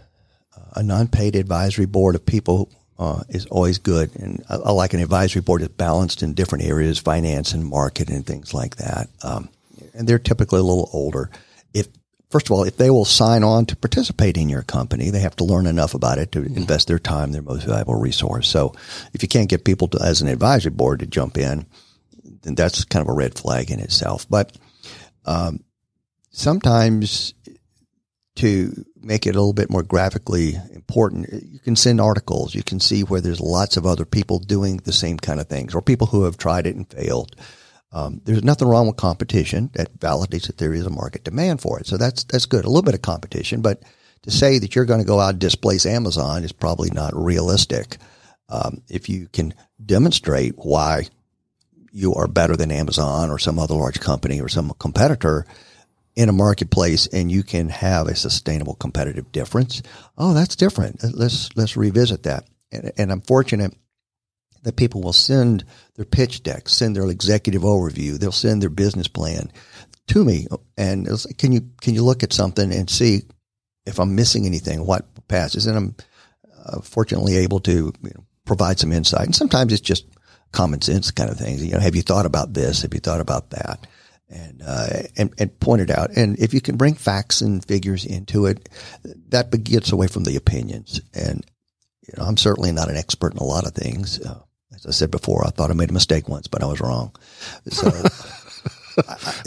[0.74, 4.14] a non-paid advisory board of people uh, is always good.
[4.16, 8.08] And I, I, like an advisory board that's balanced in different areas finance and market
[8.08, 9.08] and things like that.
[9.22, 9.48] Um,
[9.94, 11.30] and they're typically a little older.
[11.74, 11.88] If
[12.30, 15.36] first of all, if they will sign on to participate in your company, they have
[15.36, 16.56] to learn enough about it to mm-hmm.
[16.56, 18.48] invest their time, their most valuable resource.
[18.48, 18.74] So
[19.12, 21.66] if you can't get people to, as an advisory board to jump in,
[22.42, 24.26] then that's kind of a red flag in itself.
[24.28, 24.56] But
[25.26, 25.62] um,
[26.30, 27.34] sometimes
[28.36, 32.54] to make it a little bit more graphically important, you can send articles.
[32.54, 35.74] You can see where there's lots of other people doing the same kind of things
[35.74, 37.36] or people who have tried it and failed.
[37.92, 39.70] Um, there's nothing wrong with competition.
[39.74, 41.86] That validates that there is a market demand for it.
[41.86, 42.64] So that's that's good.
[42.64, 43.82] A little bit of competition, but
[44.22, 47.98] to say that you're going to go out and displace Amazon is probably not realistic.
[48.48, 51.06] Um, if you can demonstrate why
[51.90, 55.46] you are better than Amazon or some other large company or some competitor
[56.14, 59.82] in a marketplace and you can have a sustainable competitive difference,
[60.16, 61.02] oh, that's different.
[61.02, 62.46] Let's let's revisit that.
[62.70, 63.74] And, and I'm fortunate
[64.62, 65.64] that people will send
[65.96, 69.50] their pitch deck, send their executive overview, they'll send their business plan
[70.08, 70.46] to me,
[70.76, 73.22] and like, can you can you look at something and see
[73.86, 75.96] if I'm missing anything, what passes, and I'm
[76.64, 79.26] uh, fortunately able to you know, provide some insight.
[79.26, 80.06] And sometimes it's just
[80.52, 81.64] common sense kind of things.
[81.64, 82.82] You know, have you thought about this?
[82.82, 83.86] Have you thought about that?
[84.28, 86.16] And, uh, and, and point it out.
[86.16, 88.68] And if you can bring facts and figures into it,
[89.28, 91.02] that gets away from the opinions.
[91.12, 91.44] And,
[92.06, 94.20] you know, I'm certainly not an expert in a lot of things.
[94.20, 94.40] Uh,
[94.84, 97.14] as I said before, I thought I made a mistake once, but I was wrong.
[97.68, 97.90] So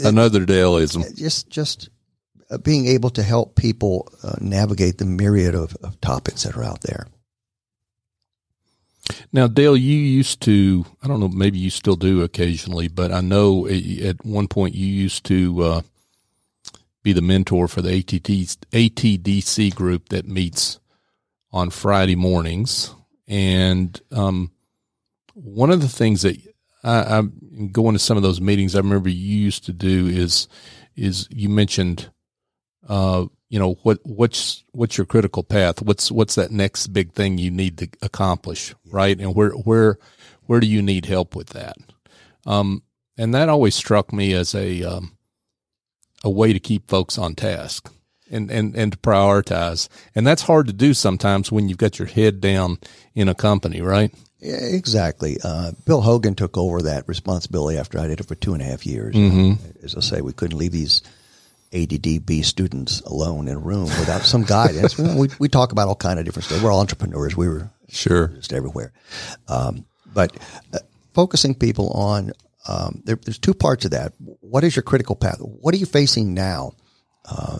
[0.00, 1.16] another Daleism.
[1.16, 1.90] Just, just
[2.50, 6.64] uh, being able to help people uh, navigate the myriad of, of topics that are
[6.64, 7.06] out there.
[9.32, 13.20] Now, Dale, you used to, I don't know, maybe you still do occasionally, but I
[13.20, 15.82] know at one point you used to uh,
[17.02, 18.28] be the mentor for the ATT,
[18.72, 20.80] ATDC group that meets
[21.52, 22.94] on Friday mornings.
[23.28, 24.50] And um,
[25.36, 26.36] one of the things that
[26.82, 30.48] I, I'm going to some of those meetings, I remember you used to do is,
[30.96, 32.10] is you mentioned
[32.88, 35.82] uh, you know what what's what's your critical path?
[35.82, 39.18] What's what's that next big thing you need to accomplish right?
[39.18, 39.98] And where where
[40.46, 41.76] where do you need help with that?
[42.44, 42.82] Um,
[43.18, 45.16] and that always struck me as a um,
[46.24, 47.92] a way to keep folks on task
[48.30, 49.88] and, and and to prioritize.
[50.14, 52.78] And that's hard to do sometimes when you've got your head down
[53.14, 55.38] in a company right yeah, exactly.
[55.42, 58.66] Uh, Bill Hogan took over that responsibility after I did it for two and a
[58.66, 59.14] half years.
[59.14, 59.84] Mm-hmm.
[59.84, 61.02] As I say, we couldn't leave these
[61.72, 64.98] ATDC students alone in a room without some guidance.
[64.98, 66.62] we, we talk about all kind of different stuff.
[66.62, 67.36] We're all entrepreneurs.
[67.36, 68.92] We were sure just everywhere.
[69.48, 70.36] Um, but
[70.72, 70.78] uh,
[71.14, 72.32] focusing people on,
[72.68, 74.12] um, there, there's two parts of that.
[74.18, 75.38] What is your critical path?
[75.40, 76.72] What are you facing now?
[77.24, 77.58] Uh,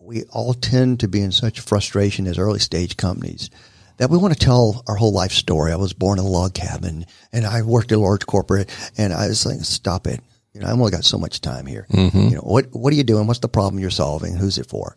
[0.00, 3.50] we all tend to be in such frustration as early stage companies
[3.98, 5.72] that we want to tell our whole life story.
[5.72, 9.12] I was born in a log cabin and I worked at a large corporate and
[9.12, 10.20] I was like, stop it.
[10.52, 11.86] You know, I've only got so much time here.
[11.90, 12.28] Mm-hmm.
[12.28, 13.26] You know, what what are you doing?
[13.26, 14.36] What's the problem you're solving?
[14.36, 14.96] Who's it for?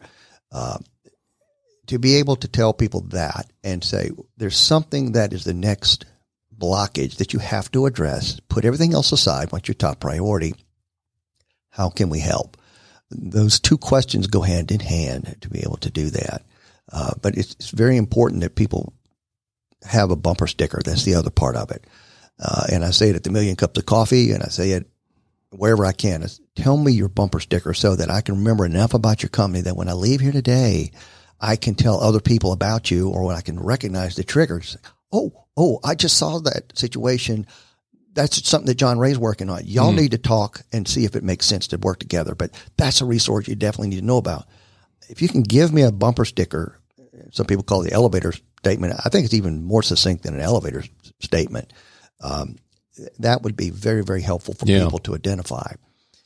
[0.52, 0.78] Uh,
[1.88, 6.06] to be able to tell people that and say there's something that is the next
[6.58, 8.40] blockage that you have to address.
[8.50, 9.52] Put everything else aside.
[9.52, 10.56] What's your top priority?
[11.70, 12.58] How can we help?
[13.12, 16.44] Those two questions go hand in hand to be able to do that.
[16.92, 18.94] Uh, but it's, it's, very important that people
[19.84, 20.82] have a bumper sticker.
[20.84, 21.86] That's the other part of it.
[22.40, 24.88] Uh, and I say it at the Million Cups of Coffee, and I say it
[25.52, 28.94] wherever I can is tell me your bumper sticker so that I can remember enough
[28.94, 30.92] about your company that when I leave here today,
[31.40, 34.78] I can tell other people about you or when I can recognize the triggers.
[35.12, 37.48] Oh, oh, I just saw that situation.
[38.14, 39.66] That's something that John Ray's working on.
[39.66, 39.98] Y'all mm.
[39.98, 42.36] need to talk and see if it makes sense to work together.
[42.36, 44.48] But that's a resource you definitely need to know about.
[45.10, 46.80] If you can give me a bumper sticker,
[47.32, 48.94] some people call it the elevator statement.
[49.04, 50.84] I think it's even more succinct than an elevator
[51.20, 51.72] statement.
[52.22, 52.58] Um,
[53.20, 54.84] that would be very, very helpful for yeah.
[54.84, 55.74] people to identify.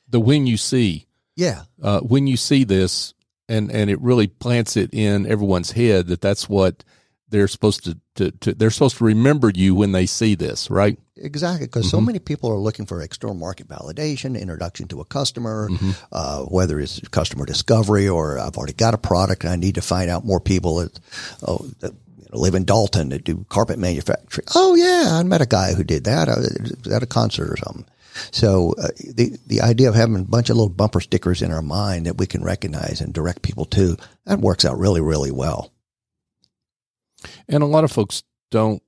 [0.09, 1.07] The when you see.
[1.35, 1.63] Yeah.
[1.81, 3.13] Uh, when you see this,
[3.47, 6.83] and, and it really plants it in everyone's head that that's what
[7.29, 10.97] they're supposed to, to, to they're supposed to remember you when they see this, right?
[11.15, 11.97] Exactly, because mm-hmm.
[11.97, 15.91] so many people are looking for external market validation, introduction to a customer, mm-hmm.
[16.11, 19.81] uh, whether it's customer discovery or I've already got a product and I need to
[19.81, 20.99] find out more people that,
[21.47, 21.93] oh, that
[22.31, 24.47] live in Dalton that do carpet manufacturing.
[24.55, 27.85] Oh yeah, I met a guy who did that uh, at a concert or something.
[28.31, 31.61] So uh, the the idea of having a bunch of little bumper stickers in our
[31.61, 35.71] mind that we can recognize and direct people to that works out really really well.
[37.47, 38.81] And a lot of folks don't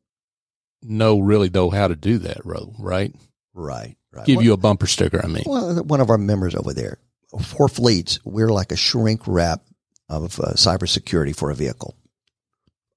[0.81, 3.13] know really know how to do that, right?
[3.53, 3.95] Right.
[4.13, 4.25] Right.
[4.25, 5.21] Give you a bumper sticker.
[5.23, 6.97] I mean, well, one of our members over there,
[7.41, 9.61] for fleets, we're like a shrink wrap
[10.09, 11.95] of uh, cybersecurity for a vehicle.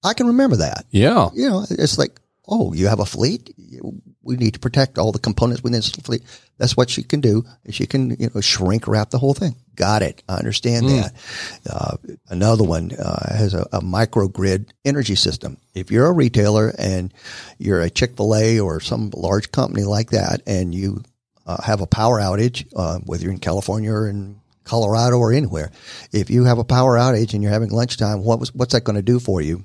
[0.03, 0.87] I can remember that.
[0.91, 1.31] Yeah.
[1.35, 3.55] You know, it's like, oh, you have a fleet.
[4.25, 6.23] We need to protect all the components within this fleet.
[6.59, 7.45] That's what she can do.
[7.71, 9.57] She can, you know, shrink wrap the whole thing.
[9.75, 10.23] Got it.
[10.29, 11.03] I understand mm.
[11.03, 11.15] that.
[11.71, 11.97] Uh,
[12.29, 15.59] another one uh, has a, a microgrid energy system.
[15.75, 17.13] If you're a retailer and
[17.59, 21.03] you're a Chick Fil A or some large company like that, and you
[21.47, 25.71] uh, have a power outage, uh, whether you're in California or in Colorado or anywhere,
[26.13, 28.97] if you have a power outage and you're having lunchtime, what was, what's that going
[28.97, 29.65] to do for you?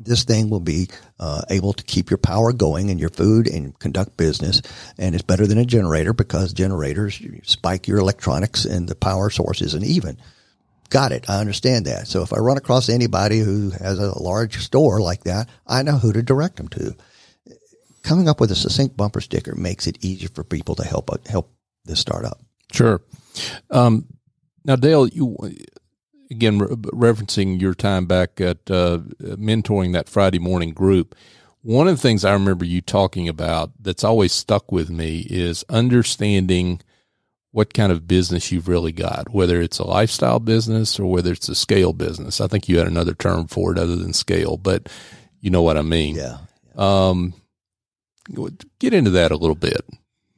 [0.00, 3.78] This thing will be uh, able to keep your power going and your food and
[3.78, 4.62] conduct business.
[4.98, 9.60] And it's better than a generator because generators spike your electronics and the power source
[9.60, 10.16] isn't even.
[10.88, 11.28] Got it.
[11.28, 12.08] I understand that.
[12.08, 15.98] So if I run across anybody who has a large store like that, I know
[15.98, 16.96] who to direct them to.
[18.02, 21.52] Coming up with a succinct bumper sticker makes it easier for people to help help
[21.84, 22.40] this startup.
[22.72, 23.02] Sure.
[23.70, 24.06] Um,
[24.64, 25.36] now, Dale, you
[26.30, 31.14] again, re- referencing your time back at uh, mentoring that Friday morning group,
[31.62, 35.64] one of the things I remember you talking about that's always stuck with me is
[35.68, 36.80] understanding
[37.52, 41.48] what kind of business you've really got, whether it's a lifestyle business or whether it's
[41.48, 42.40] a scale business.
[42.40, 44.88] I think you had another term for it other than scale, but
[45.40, 46.14] you know what I mean.
[46.14, 46.38] Yeah.
[46.76, 47.34] Um,
[48.78, 49.84] Get into that a little bit.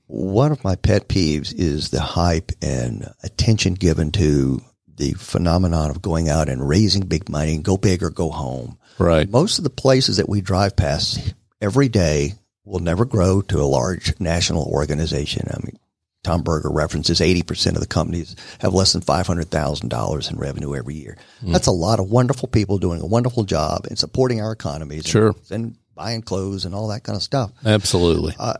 [0.06, 4.62] One of my pet peeves is the hype and attention given to
[4.96, 8.78] the phenomenon of going out and raising big money, and go big or go home.
[8.98, 9.28] Right.
[9.28, 13.64] Most of the places that we drive past every day will never grow to a
[13.64, 15.48] large national organization.
[15.50, 15.78] I mean,
[16.22, 21.16] Tom Berger references 80% of the companies have less than $500,000 in revenue every year.
[21.42, 21.52] Mm.
[21.52, 25.06] That's a lot of wonderful people doing a wonderful job and supporting our economies.
[25.06, 25.34] Sure.
[25.50, 27.52] And, and buying clothes and all that kind of stuff.
[27.64, 28.34] Absolutely.
[28.38, 28.54] Uh,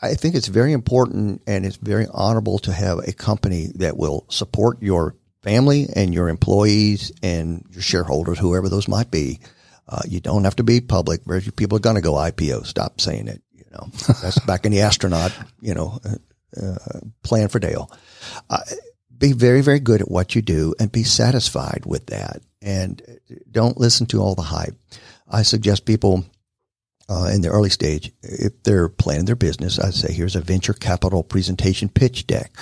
[0.00, 4.26] I think it's very important and it's very honorable to have a company that will
[4.28, 9.38] support your family and your employees and your shareholders, whoever those might be.
[9.86, 11.22] Uh, you don't have to be public.
[11.24, 12.66] Very few people are going to go IPO.
[12.66, 13.42] Stop saying it.
[13.52, 13.88] You know,
[14.22, 16.16] that's back in the astronaut, you know, uh,
[16.60, 17.90] uh, plan for Dale.
[18.48, 18.60] Uh,
[19.16, 22.42] be very, very good at what you do and be satisfied with that.
[22.62, 23.02] And
[23.50, 24.74] don't listen to all the hype.
[25.28, 26.24] I suggest people
[27.08, 30.72] uh, in the early stage, if they're planning their business, I'd say here's a venture
[30.72, 32.52] capital presentation pitch deck.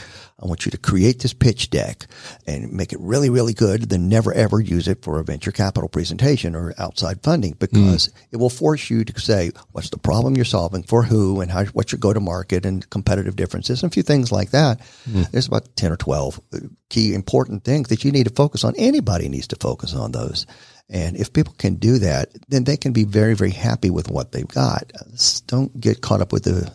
[0.43, 2.07] I want you to create this pitch deck
[2.49, 3.83] and make it really, really good.
[3.83, 8.13] Then never ever use it for a venture capital presentation or outside funding because mm.
[8.33, 11.65] it will force you to say what's the problem you're solving for who and how,
[11.67, 14.81] what's your go to market and competitive differences and a few things like that.
[15.09, 15.31] Mm.
[15.31, 16.41] There's about 10 or 12
[16.89, 18.75] key important things that you need to focus on.
[18.77, 20.47] Anybody needs to focus on those.
[20.93, 24.31] And if people can do that, then they can be very, very happy with what
[24.31, 24.93] they've got.
[25.47, 26.71] Don't get caught up with the,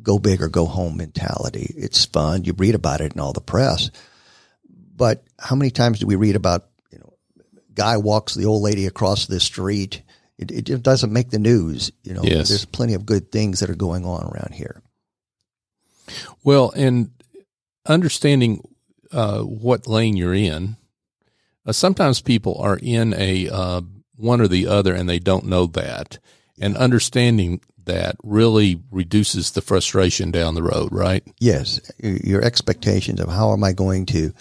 [0.00, 1.74] go big or go home mentality.
[1.76, 2.44] It's fun.
[2.44, 3.90] You read about it in all the press.
[4.94, 7.12] But how many times do we read about, you know,
[7.74, 10.02] guy walks the old lady across the street?
[10.38, 11.90] It, it just doesn't make the news.
[12.04, 12.48] You know, yes.
[12.48, 14.80] there's plenty of good things that are going on around here.
[16.44, 17.10] Well, and
[17.84, 18.62] understanding
[19.10, 20.76] uh, what lane you're in,
[21.68, 23.82] uh, sometimes people are in a uh,
[24.16, 26.18] one or the other and they don't know that.
[26.60, 31.22] And understanding that really reduces the frustration down the road, right?
[31.38, 31.80] Yes.
[32.00, 34.32] Your expectations of how am I going to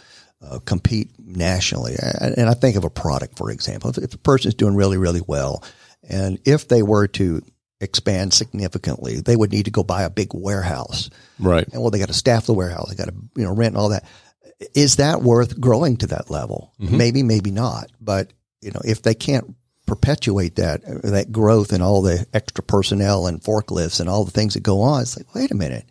[0.42, 1.96] uh, compete nationally.
[2.20, 3.90] And I think of a product, for example.
[3.92, 5.63] If, if a person is doing really, really well,
[6.10, 7.42] and if they were to
[7.80, 11.10] expand significantly, they would need to go buy a big warehouse.
[11.40, 11.68] Right.
[11.72, 12.90] And well, they got to staff the warehouse.
[12.90, 14.06] They got to, you know, rent and all that.
[14.74, 16.74] Is that worth growing to that level?
[16.80, 16.98] Mm-hmm.
[16.98, 17.91] Maybe, maybe not.
[18.02, 19.56] But, you know, if they can't
[19.88, 24.54] perpetuate that that growth and all the extra personnel and forklifts and all the things
[24.54, 25.02] that go on.
[25.02, 25.86] It's like, wait a minute,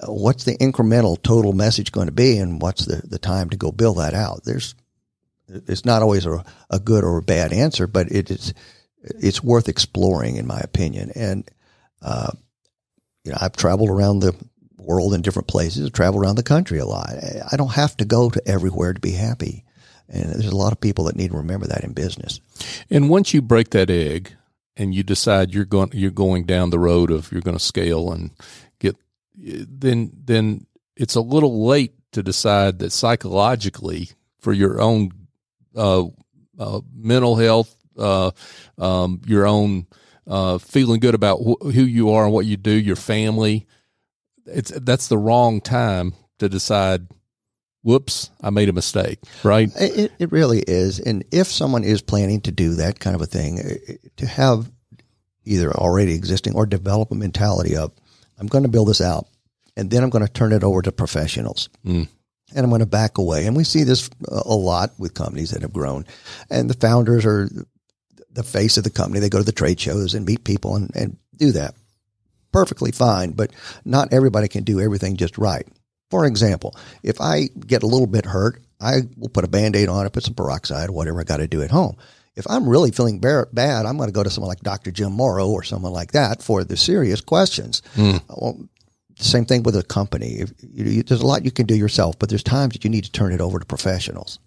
[0.00, 3.56] uh, what's the incremental total message going to be, and what's the the time to
[3.56, 4.44] go build that out?
[4.44, 4.76] There's
[5.48, 8.54] it's not always a, a good or a bad answer, but it is
[9.02, 11.10] it's worth exploring, in my opinion.
[11.16, 11.50] And
[12.02, 12.32] uh,
[13.24, 14.34] you know, I've traveled around the
[14.84, 17.10] world in different places, travel around the country a lot.
[17.50, 19.64] I don't have to go to everywhere to be happy.
[20.08, 22.40] And there's a lot of people that need to remember that in business.
[22.90, 24.34] And once you break that egg
[24.76, 28.12] and you decide you're going you're going down the road of you're going to scale
[28.12, 28.30] and
[28.78, 28.96] get
[29.34, 30.66] then then
[30.96, 35.10] it's a little late to decide that psychologically for your own
[35.74, 36.04] uh,
[36.58, 38.30] uh, mental health, uh,
[38.78, 39.86] um, your own
[40.26, 43.66] uh, feeling good about wh- who you are and what you do, your family.
[44.46, 47.06] It's that's the wrong time to decide
[47.82, 49.68] whoops, I made a mistake, right?
[49.76, 51.00] It, it really is.
[51.00, 54.70] And if someone is planning to do that kind of a thing, uh, to have
[55.44, 57.92] either already existing or develop a mentality of,
[58.38, 59.26] I'm going to build this out
[59.76, 61.68] and then I'm going to turn it over to professionals.
[61.84, 62.08] Mm.
[62.54, 63.46] And I'm going to back away.
[63.46, 66.04] And we see this a lot with companies that have grown.
[66.50, 67.48] And the founders are
[68.30, 69.20] the face of the company.
[69.20, 71.74] They go to the trade shows and meet people and, and do that.
[72.52, 73.50] Perfectly fine, but
[73.84, 75.66] not everybody can do everything just right.
[76.10, 79.88] For example, if I get a little bit hurt, I will put a band aid
[79.88, 81.96] on it, put some peroxide, whatever I got to do at home.
[82.34, 84.90] If I'm really feeling bad, I'm going to go to someone like Dr.
[84.90, 87.82] Jim Morrow or someone like that for the serious questions.
[87.94, 88.22] Mm.
[88.28, 88.68] Well,
[89.16, 90.40] same thing with a company.
[90.40, 93.04] If, you, there's a lot you can do yourself, but there's times that you need
[93.04, 94.38] to turn it over to professionals.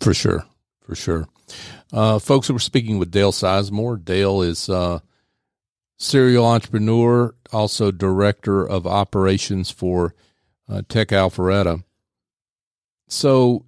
[0.00, 0.44] For sure.
[0.82, 1.28] For sure.
[1.92, 4.04] Uh, folks, we're speaking with Dale Sizemore.
[4.04, 5.00] Dale is uh,
[5.96, 10.14] serial entrepreneur, also director of operations for
[10.68, 11.84] uh, Tech Alpharetta.
[13.08, 13.66] So,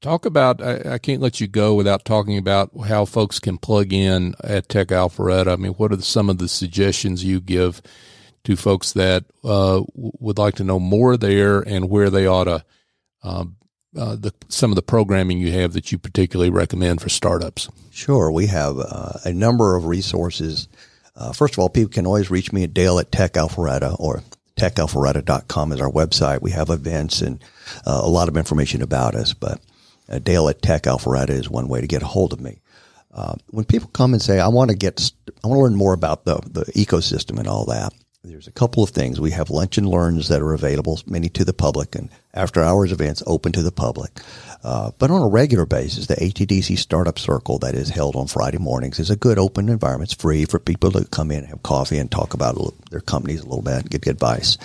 [0.00, 0.62] talk about.
[0.62, 4.68] I, I, can't let you go without talking about how folks can plug in at
[4.68, 5.52] Tech Alpharetta.
[5.52, 7.82] I mean, what are some of the suggestions you give
[8.44, 12.64] to folks that uh, would like to know more there and where they ought to?
[13.22, 13.56] Um,
[13.96, 17.68] uh, the, some of the programming you have that you particularly recommend for startups.
[17.90, 20.68] Sure, we have uh, a number of resources.
[21.16, 24.22] Uh, first of all, people can always reach me at Dale at Tech Alpharetta or
[24.56, 26.42] techalpharetta.com is our website.
[26.42, 27.42] We have events and
[27.86, 29.60] uh, a lot of information about us, but
[30.08, 32.60] uh, Dale at Tech Alpharetta is one way to get a hold of me.
[33.12, 35.10] Uh, when people come and say, "I want to get,
[35.42, 37.94] I want to learn more about the the ecosystem and all that,"
[38.30, 39.20] there's a couple of things.
[39.20, 42.92] We have lunch and learns that are available, many to the public, and after hours
[42.92, 44.10] events open to the public.
[44.64, 48.58] Uh, but on a regular basis, the ATDC Startup Circle that is held on Friday
[48.58, 50.12] mornings is a good open environment.
[50.12, 52.56] It's free for people to come in have coffee and talk about
[52.90, 54.58] their companies a little bit and get advice.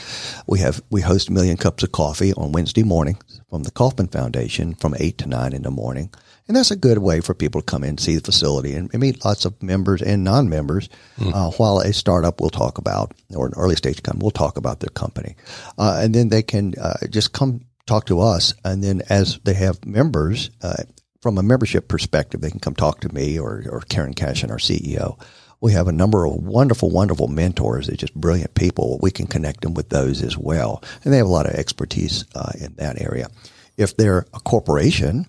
[0.48, 4.08] We have we host a million cups of coffee on Wednesday mornings from the Kauffman
[4.08, 6.10] Foundation from eight to nine in the morning.
[6.48, 8.94] And that's a good way for people to come in and see the facility and
[8.94, 10.90] meet lots of members and non-members.
[11.18, 11.34] Mm.
[11.34, 14.80] Uh, while a startup will talk about, or an early stage company will talk about
[14.80, 15.36] their company,
[15.78, 18.54] uh, and then they can uh, just come talk to us.
[18.64, 20.84] And then as they have members, uh,
[21.22, 24.58] from a membership perspective, they can come talk to me or, or Karen Cashion, our
[24.58, 25.20] CEO.
[25.60, 27.88] We have a number of wonderful, wonderful mentors.
[27.88, 29.00] They're just brilliant people.
[29.02, 30.84] We can connect them with those as well.
[31.04, 33.28] And they have a lot of expertise uh, in that area.
[33.78, 35.28] If they're a corporation,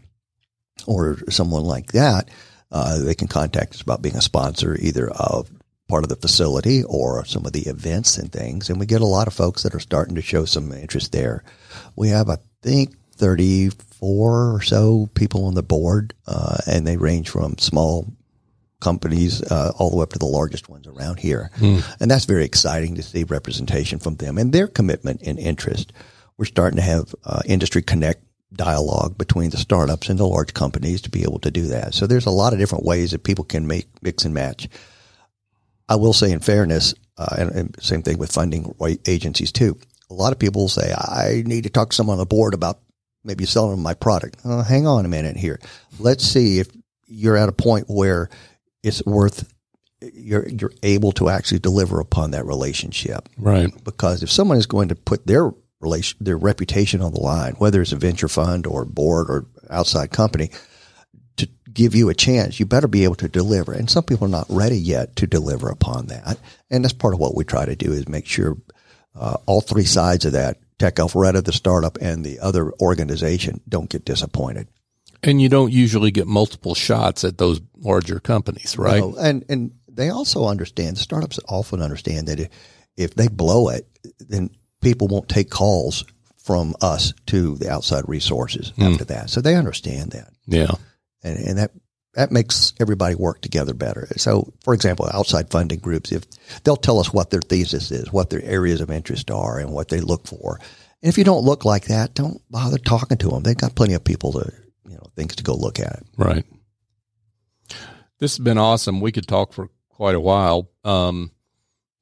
[0.87, 2.29] or someone like that,
[2.71, 5.51] uh, they can contact us about being a sponsor either of
[5.89, 8.71] part of the facility or some of the events and things.
[8.71, 11.45] And we get a lot of folks that are starting to show some interest there.
[11.97, 17.29] We have, I think, 34 or so people on the board, uh, and they range
[17.29, 18.11] from small
[18.81, 21.51] companies uh, all the way up to the largest ones around here.
[21.59, 21.85] Mm.
[22.01, 25.93] And that's very exciting to see representation from them and their commitment and interest.
[26.37, 31.01] We're starting to have uh, industry connect dialogue between the startups and the large companies
[31.03, 31.95] to be able to do that.
[31.95, 34.69] So there's a lot of different ways that people can make mix and match.
[35.89, 38.75] I will say, in fairness, uh, and, and, same thing with funding
[39.07, 39.79] agencies too.
[40.11, 42.81] A lot of people say, I need to talk to someone on the board about
[43.25, 44.39] maybe selling them my product.
[44.45, 45.59] Uh, hang on a minute here.
[45.99, 46.69] Let's see if
[47.07, 48.31] you're at a point where
[48.83, 49.53] it's worth
[50.15, 53.29] you're you're able to actually deliver upon that relationship.
[53.37, 53.73] Right.
[53.85, 55.53] Because if someone is going to put their
[55.83, 60.11] relation, their reputation on the line, whether it's a venture fund or board or outside
[60.11, 60.51] company,
[61.37, 63.73] to give you a chance, you better be able to deliver.
[63.73, 66.39] And some people are not ready yet to deliver upon that.
[66.71, 68.57] And that's part of what we try to do is make sure
[69.15, 73.91] uh, all three sides of that, Tech Alpharetta, the startup, and the other organization, don't
[73.91, 74.69] get disappointed.
[75.23, 79.01] And you don't usually get multiple shots at those larger companies, right?
[79.01, 80.99] No, and and they also understand.
[80.99, 82.49] Startups often understand that if,
[82.97, 83.87] if they blow it,
[84.19, 84.51] then
[84.83, 86.05] people won't take calls
[86.37, 88.93] from us to the outside resources mm.
[88.93, 89.31] after that.
[89.31, 90.33] So they understand that.
[90.47, 90.73] Yeah.
[91.23, 91.71] And, and that,
[92.15, 94.09] that makes everybody work together better.
[94.17, 96.25] So, for example, outside funding groups, if
[96.65, 99.89] they'll tell us what their thesis is, what their areas of interest are, and what
[99.89, 100.59] they look for.
[101.01, 103.45] And if you don't look like that, don't bother talking to them.
[103.45, 104.53] They've got plenty of people to,
[104.89, 106.03] you know, things to go look at.
[106.17, 106.45] Right.
[108.19, 109.01] This has been awesome.
[109.01, 110.71] We could talk for quite a while.
[110.85, 111.31] Um,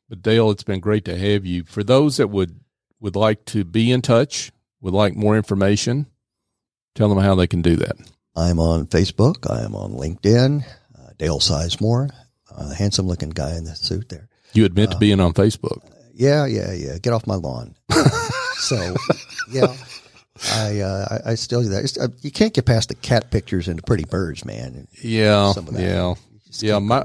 [0.09, 1.64] but Dale, it's been great to have you.
[1.64, 2.59] For those that would
[3.01, 6.07] would like to be in touch, would like more information,
[6.94, 7.96] tell them how they can do that.
[8.36, 9.51] I'm on Facebook.
[9.51, 10.64] I am on LinkedIn.
[10.96, 12.11] Uh, Dale Sizemore,
[12.55, 14.28] uh, the handsome looking guy in the suit there.
[14.53, 15.82] You admit uh, to being on Facebook?
[16.12, 16.98] Yeah, yeah, yeah.
[16.98, 17.74] Get off my lawn.
[18.55, 18.94] so,
[19.51, 19.74] yeah.
[20.53, 21.98] I, uh, I, I still do that.
[21.98, 24.88] Uh, you can't get past the cat pictures and the pretty birds, man.
[25.03, 26.14] Yeah, yeah,
[26.61, 26.78] yeah.
[26.78, 27.05] My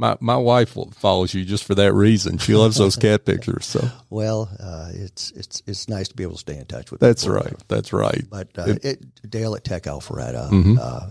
[0.00, 2.38] my my wife follows you just for that reason.
[2.38, 3.66] She loves those cat pictures.
[3.66, 7.00] So well, uh, it's it's it's nice to be able to stay in touch with.
[7.00, 7.52] That's right.
[7.68, 8.24] That's right.
[8.28, 10.78] But uh, it, it, Dale at Tech Alpharetta, mm-hmm.
[10.80, 11.10] uh,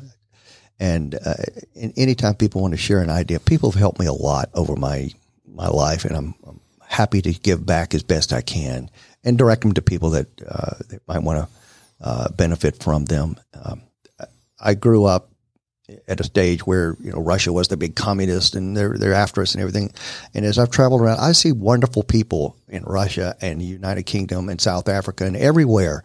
[0.79, 1.35] and uh,
[1.95, 5.11] anytime people want to share an idea, people have helped me a lot over my
[5.45, 8.89] my life, and I'm, I'm happy to give back as best I can
[9.23, 11.47] and direct them to people that uh, that might want to
[12.01, 13.35] uh, benefit from them.
[13.53, 13.83] Um,
[14.59, 15.28] I grew up
[16.07, 19.41] at a stage where you know Russia was the big communist and they're they're after
[19.41, 19.91] us and everything.
[20.33, 24.59] And as I've traveled around, I see wonderful people in Russia and United Kingdom and
[24.59, 26.03] South Africa and everywhere.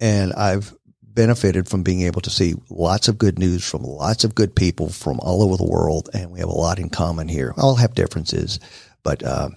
[0.00, 4.34] And I've benefited from being able to see lots of good news from lots of
[4.34, 7.54] good people from all over the world, and we have a lot in common here.
[7.56, 8.60] All have differences,
[9.02, 9.48] but uh,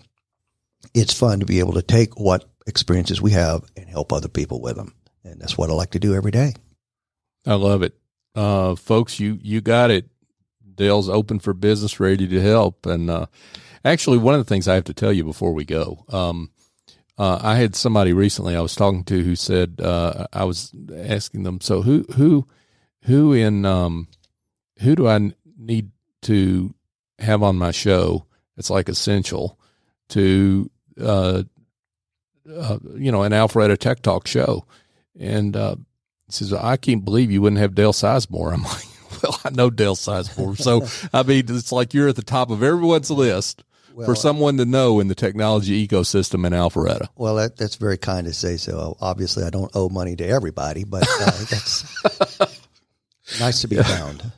[0.94, 4.62] it's fun to be able to take what experiences we have and help other people
[4.62, 4.96] with them.
[5.26, 6.54] And that's what I like to do every day.
[7.46, 7.99] I love it
[8.36, 10.10] uh, folks, you you got it.
[10.76, 12.86] Dale's open for business, ready to help.
[12.86, 13.26] And uh,
[13.84, 16.52] actually, one of the things I have to tell you before we go, um,
[17.18, 21.44] uh, I had somebody recently I was talking to who said uh, I was asking
[21.44, 22.48] them, so who who
[23.04, 24.08] who in um,
[24.80, 25.92] who do I need
[26.24, 26.74] to
[27.20, 28.26] have on my show?
[28.58, 29.60] It's like essential
[30.10, 30.70] to
[31.00, 31.44] uh,
[32.50, 34.66] uh, you know an Alpharetta Tech Talk show,
[35.20, 35.56] and
[36.30, 38.54] he says, I can't believe you wouldn't have Dale Sizemore.
[38.54, 40.58] I'm like, well, I know Dale Sizemore.
[40.58, 43.64] So, I mean, it's like you're at the top of everyone's list
[43.94, 47.08] well, for someone to know in the technology ecosystem in Alpharetta.
[47.16, 48.98] Well, that, that's very kind to say so.
[49.02, 52.62] Obviously, I don't owe money to everybody, but uh, that's
[53.40, 54.32] nice to be found.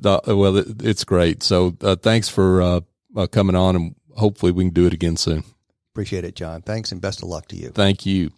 [0.00, 1.42] well, it's great.
[1.42, 2.80] So uh, thanks for uh,
[3.16, 5.44] uh, coming on, and hopefully we can do it again soon.
[5.92, 6.62] Appreciate it, John.
[6.62, 7.70] Thanks, and best of luck to you.
[7.70, 8.30] Thank you,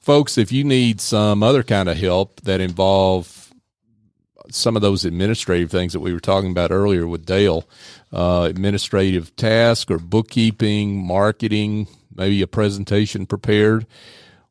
[0.00, 0.38] folks.
[0.38, 3.52] If you need some other kind of help that involve
[4.50, 7.68] some of those administrative things that we were talking about earlier with Dale,
[8.12, 13.86] uh, administrative task or bookkeeping, marketing, maybe a presentation prepared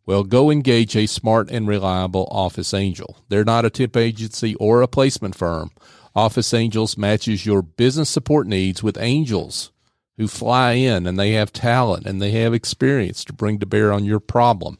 [0.10, 3.18] well, go engage a smart and reliable office angel.
[3.30, 5.70] They're not a tip agency or a placement firm.
[6.16, 9.70] Office Angels matches your business support needs with angels
[10.18, 13.94] who fly in and they have talent and they have experience to bring to bear
[13.94, 14.80] on your problem.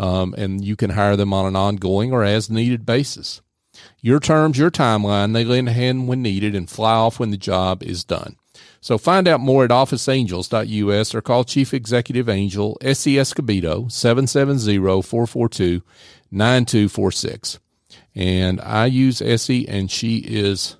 [0.00, 3.42] Um, and you can hire them on an ongoing or as needed basis.
[4.00, 7.36] Your terms, your timeline, they lend a hand when needed and fly off when the
[7.36, 8.36] job is done.
[8.80, 13.16] So find out more at officeangels.us or call Chief Executive Angel S.E.
[13.16, 13.88] Escobedo
[16.32, 17.58] 770-442-9246.
[18.14, 20.76] And I use Essie and she is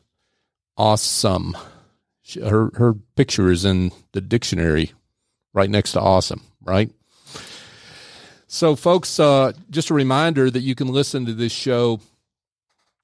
[0.78, 1.54] awesome.
[2.42, 4.92] Her her picture is in the dictionary
[5.52, 6.90] right next to awesome, right?
[8.52, 12.00] So folks, uh, just a reminder that you can listen to this show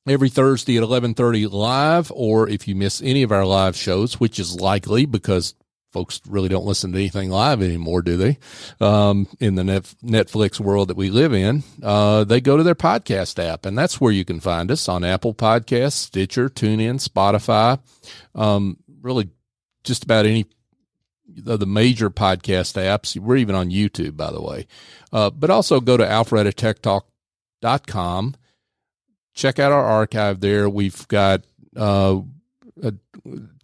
[0.05, 4.41] every Thursday at 11:30 live or if you miss any of our live shows, which
[4.41, 5.55] is likely because
[5.93, 8.39] folks really don't listen to anything live anymore, do they?
[8.81, 13.39] Um, in the Netflix world that we live in, uh, they go to their podcast
[13.39, 17.79] app, and that's where you can find us on Apple Podcasts, Stitcher, TuneIn, Spotify,
[18.35, 19.29] um, really
[19.85, 20.45] just about any
[21.47, 23.19] of the major podcast apps.
[23.19, 24.67] We're even on YouTube, by the way.
[25.13, 28.37] Uh, but also go to alpharettatechtalk.com
[29.37, 30.69] check out our archive there.
[30.69, 31.45] We've got
[31.77, 32.21] uh,
[32.83, 32.95] a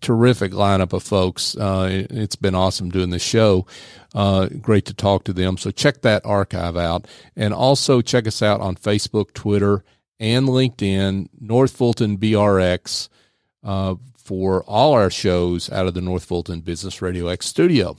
[0.00, 1.56] terrific lineup of folks.
[1.56, 3.66] Uh, it's been awesome doing this show.
[4.14, 5.56] Uh, great to talk to them.
[5.56, 7.08] So check that archive out.
[7.34, 9.82] And also check us out on Facebook, Twitter,
[10.20, 13.08] and LinkedIn, North Fulton BRX,
[13.64, 17.96] uh, for all our shows out of the North Fulton Business Radio X studio.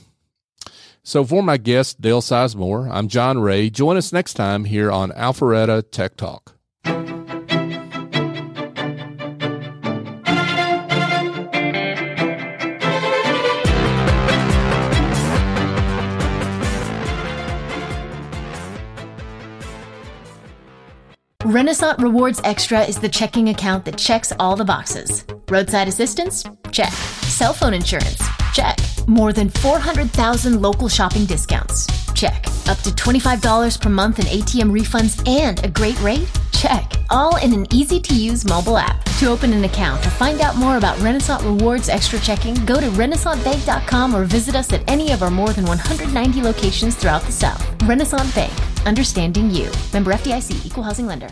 [1.04, 3.70] So for my guest, Dale Sizemore, I'm John Ray.
[3.70, 6.53] Join us next time here on Alpharetta Tech Talk.
[21.44, 25.26] Renasant Rewards Extra is the checking account that checks all the boxes.
[25.50, 26.46] Roadside assistance?
[26.72, 26.94] Check.
[26.94, 28.26] Cell phone insurance?
[28.54, 28.78] Check.
[29.10, 32.03] More than 400,000 local shopping discounts?
[32.14, 32.46] Check.
[32.68, 36.30] Up to $25 per month in ATM refunds and a great rate?
[36.52, 36.94] Check.
[37.10, 39.04] All in an easy to use mobile app.
[39.20, 42.88] To open an account or find out more about Renasant Rewards Extra Checking, go to
[42.88, 47.62] RenasantBank.com or visit us at any of our more than 190 locations throughout the South.
[47.80, 48.54] Renasant Bank,
[48.88, 49.70] understanding you.
[49.92, 51.30] Member FDIC, equal housing lender.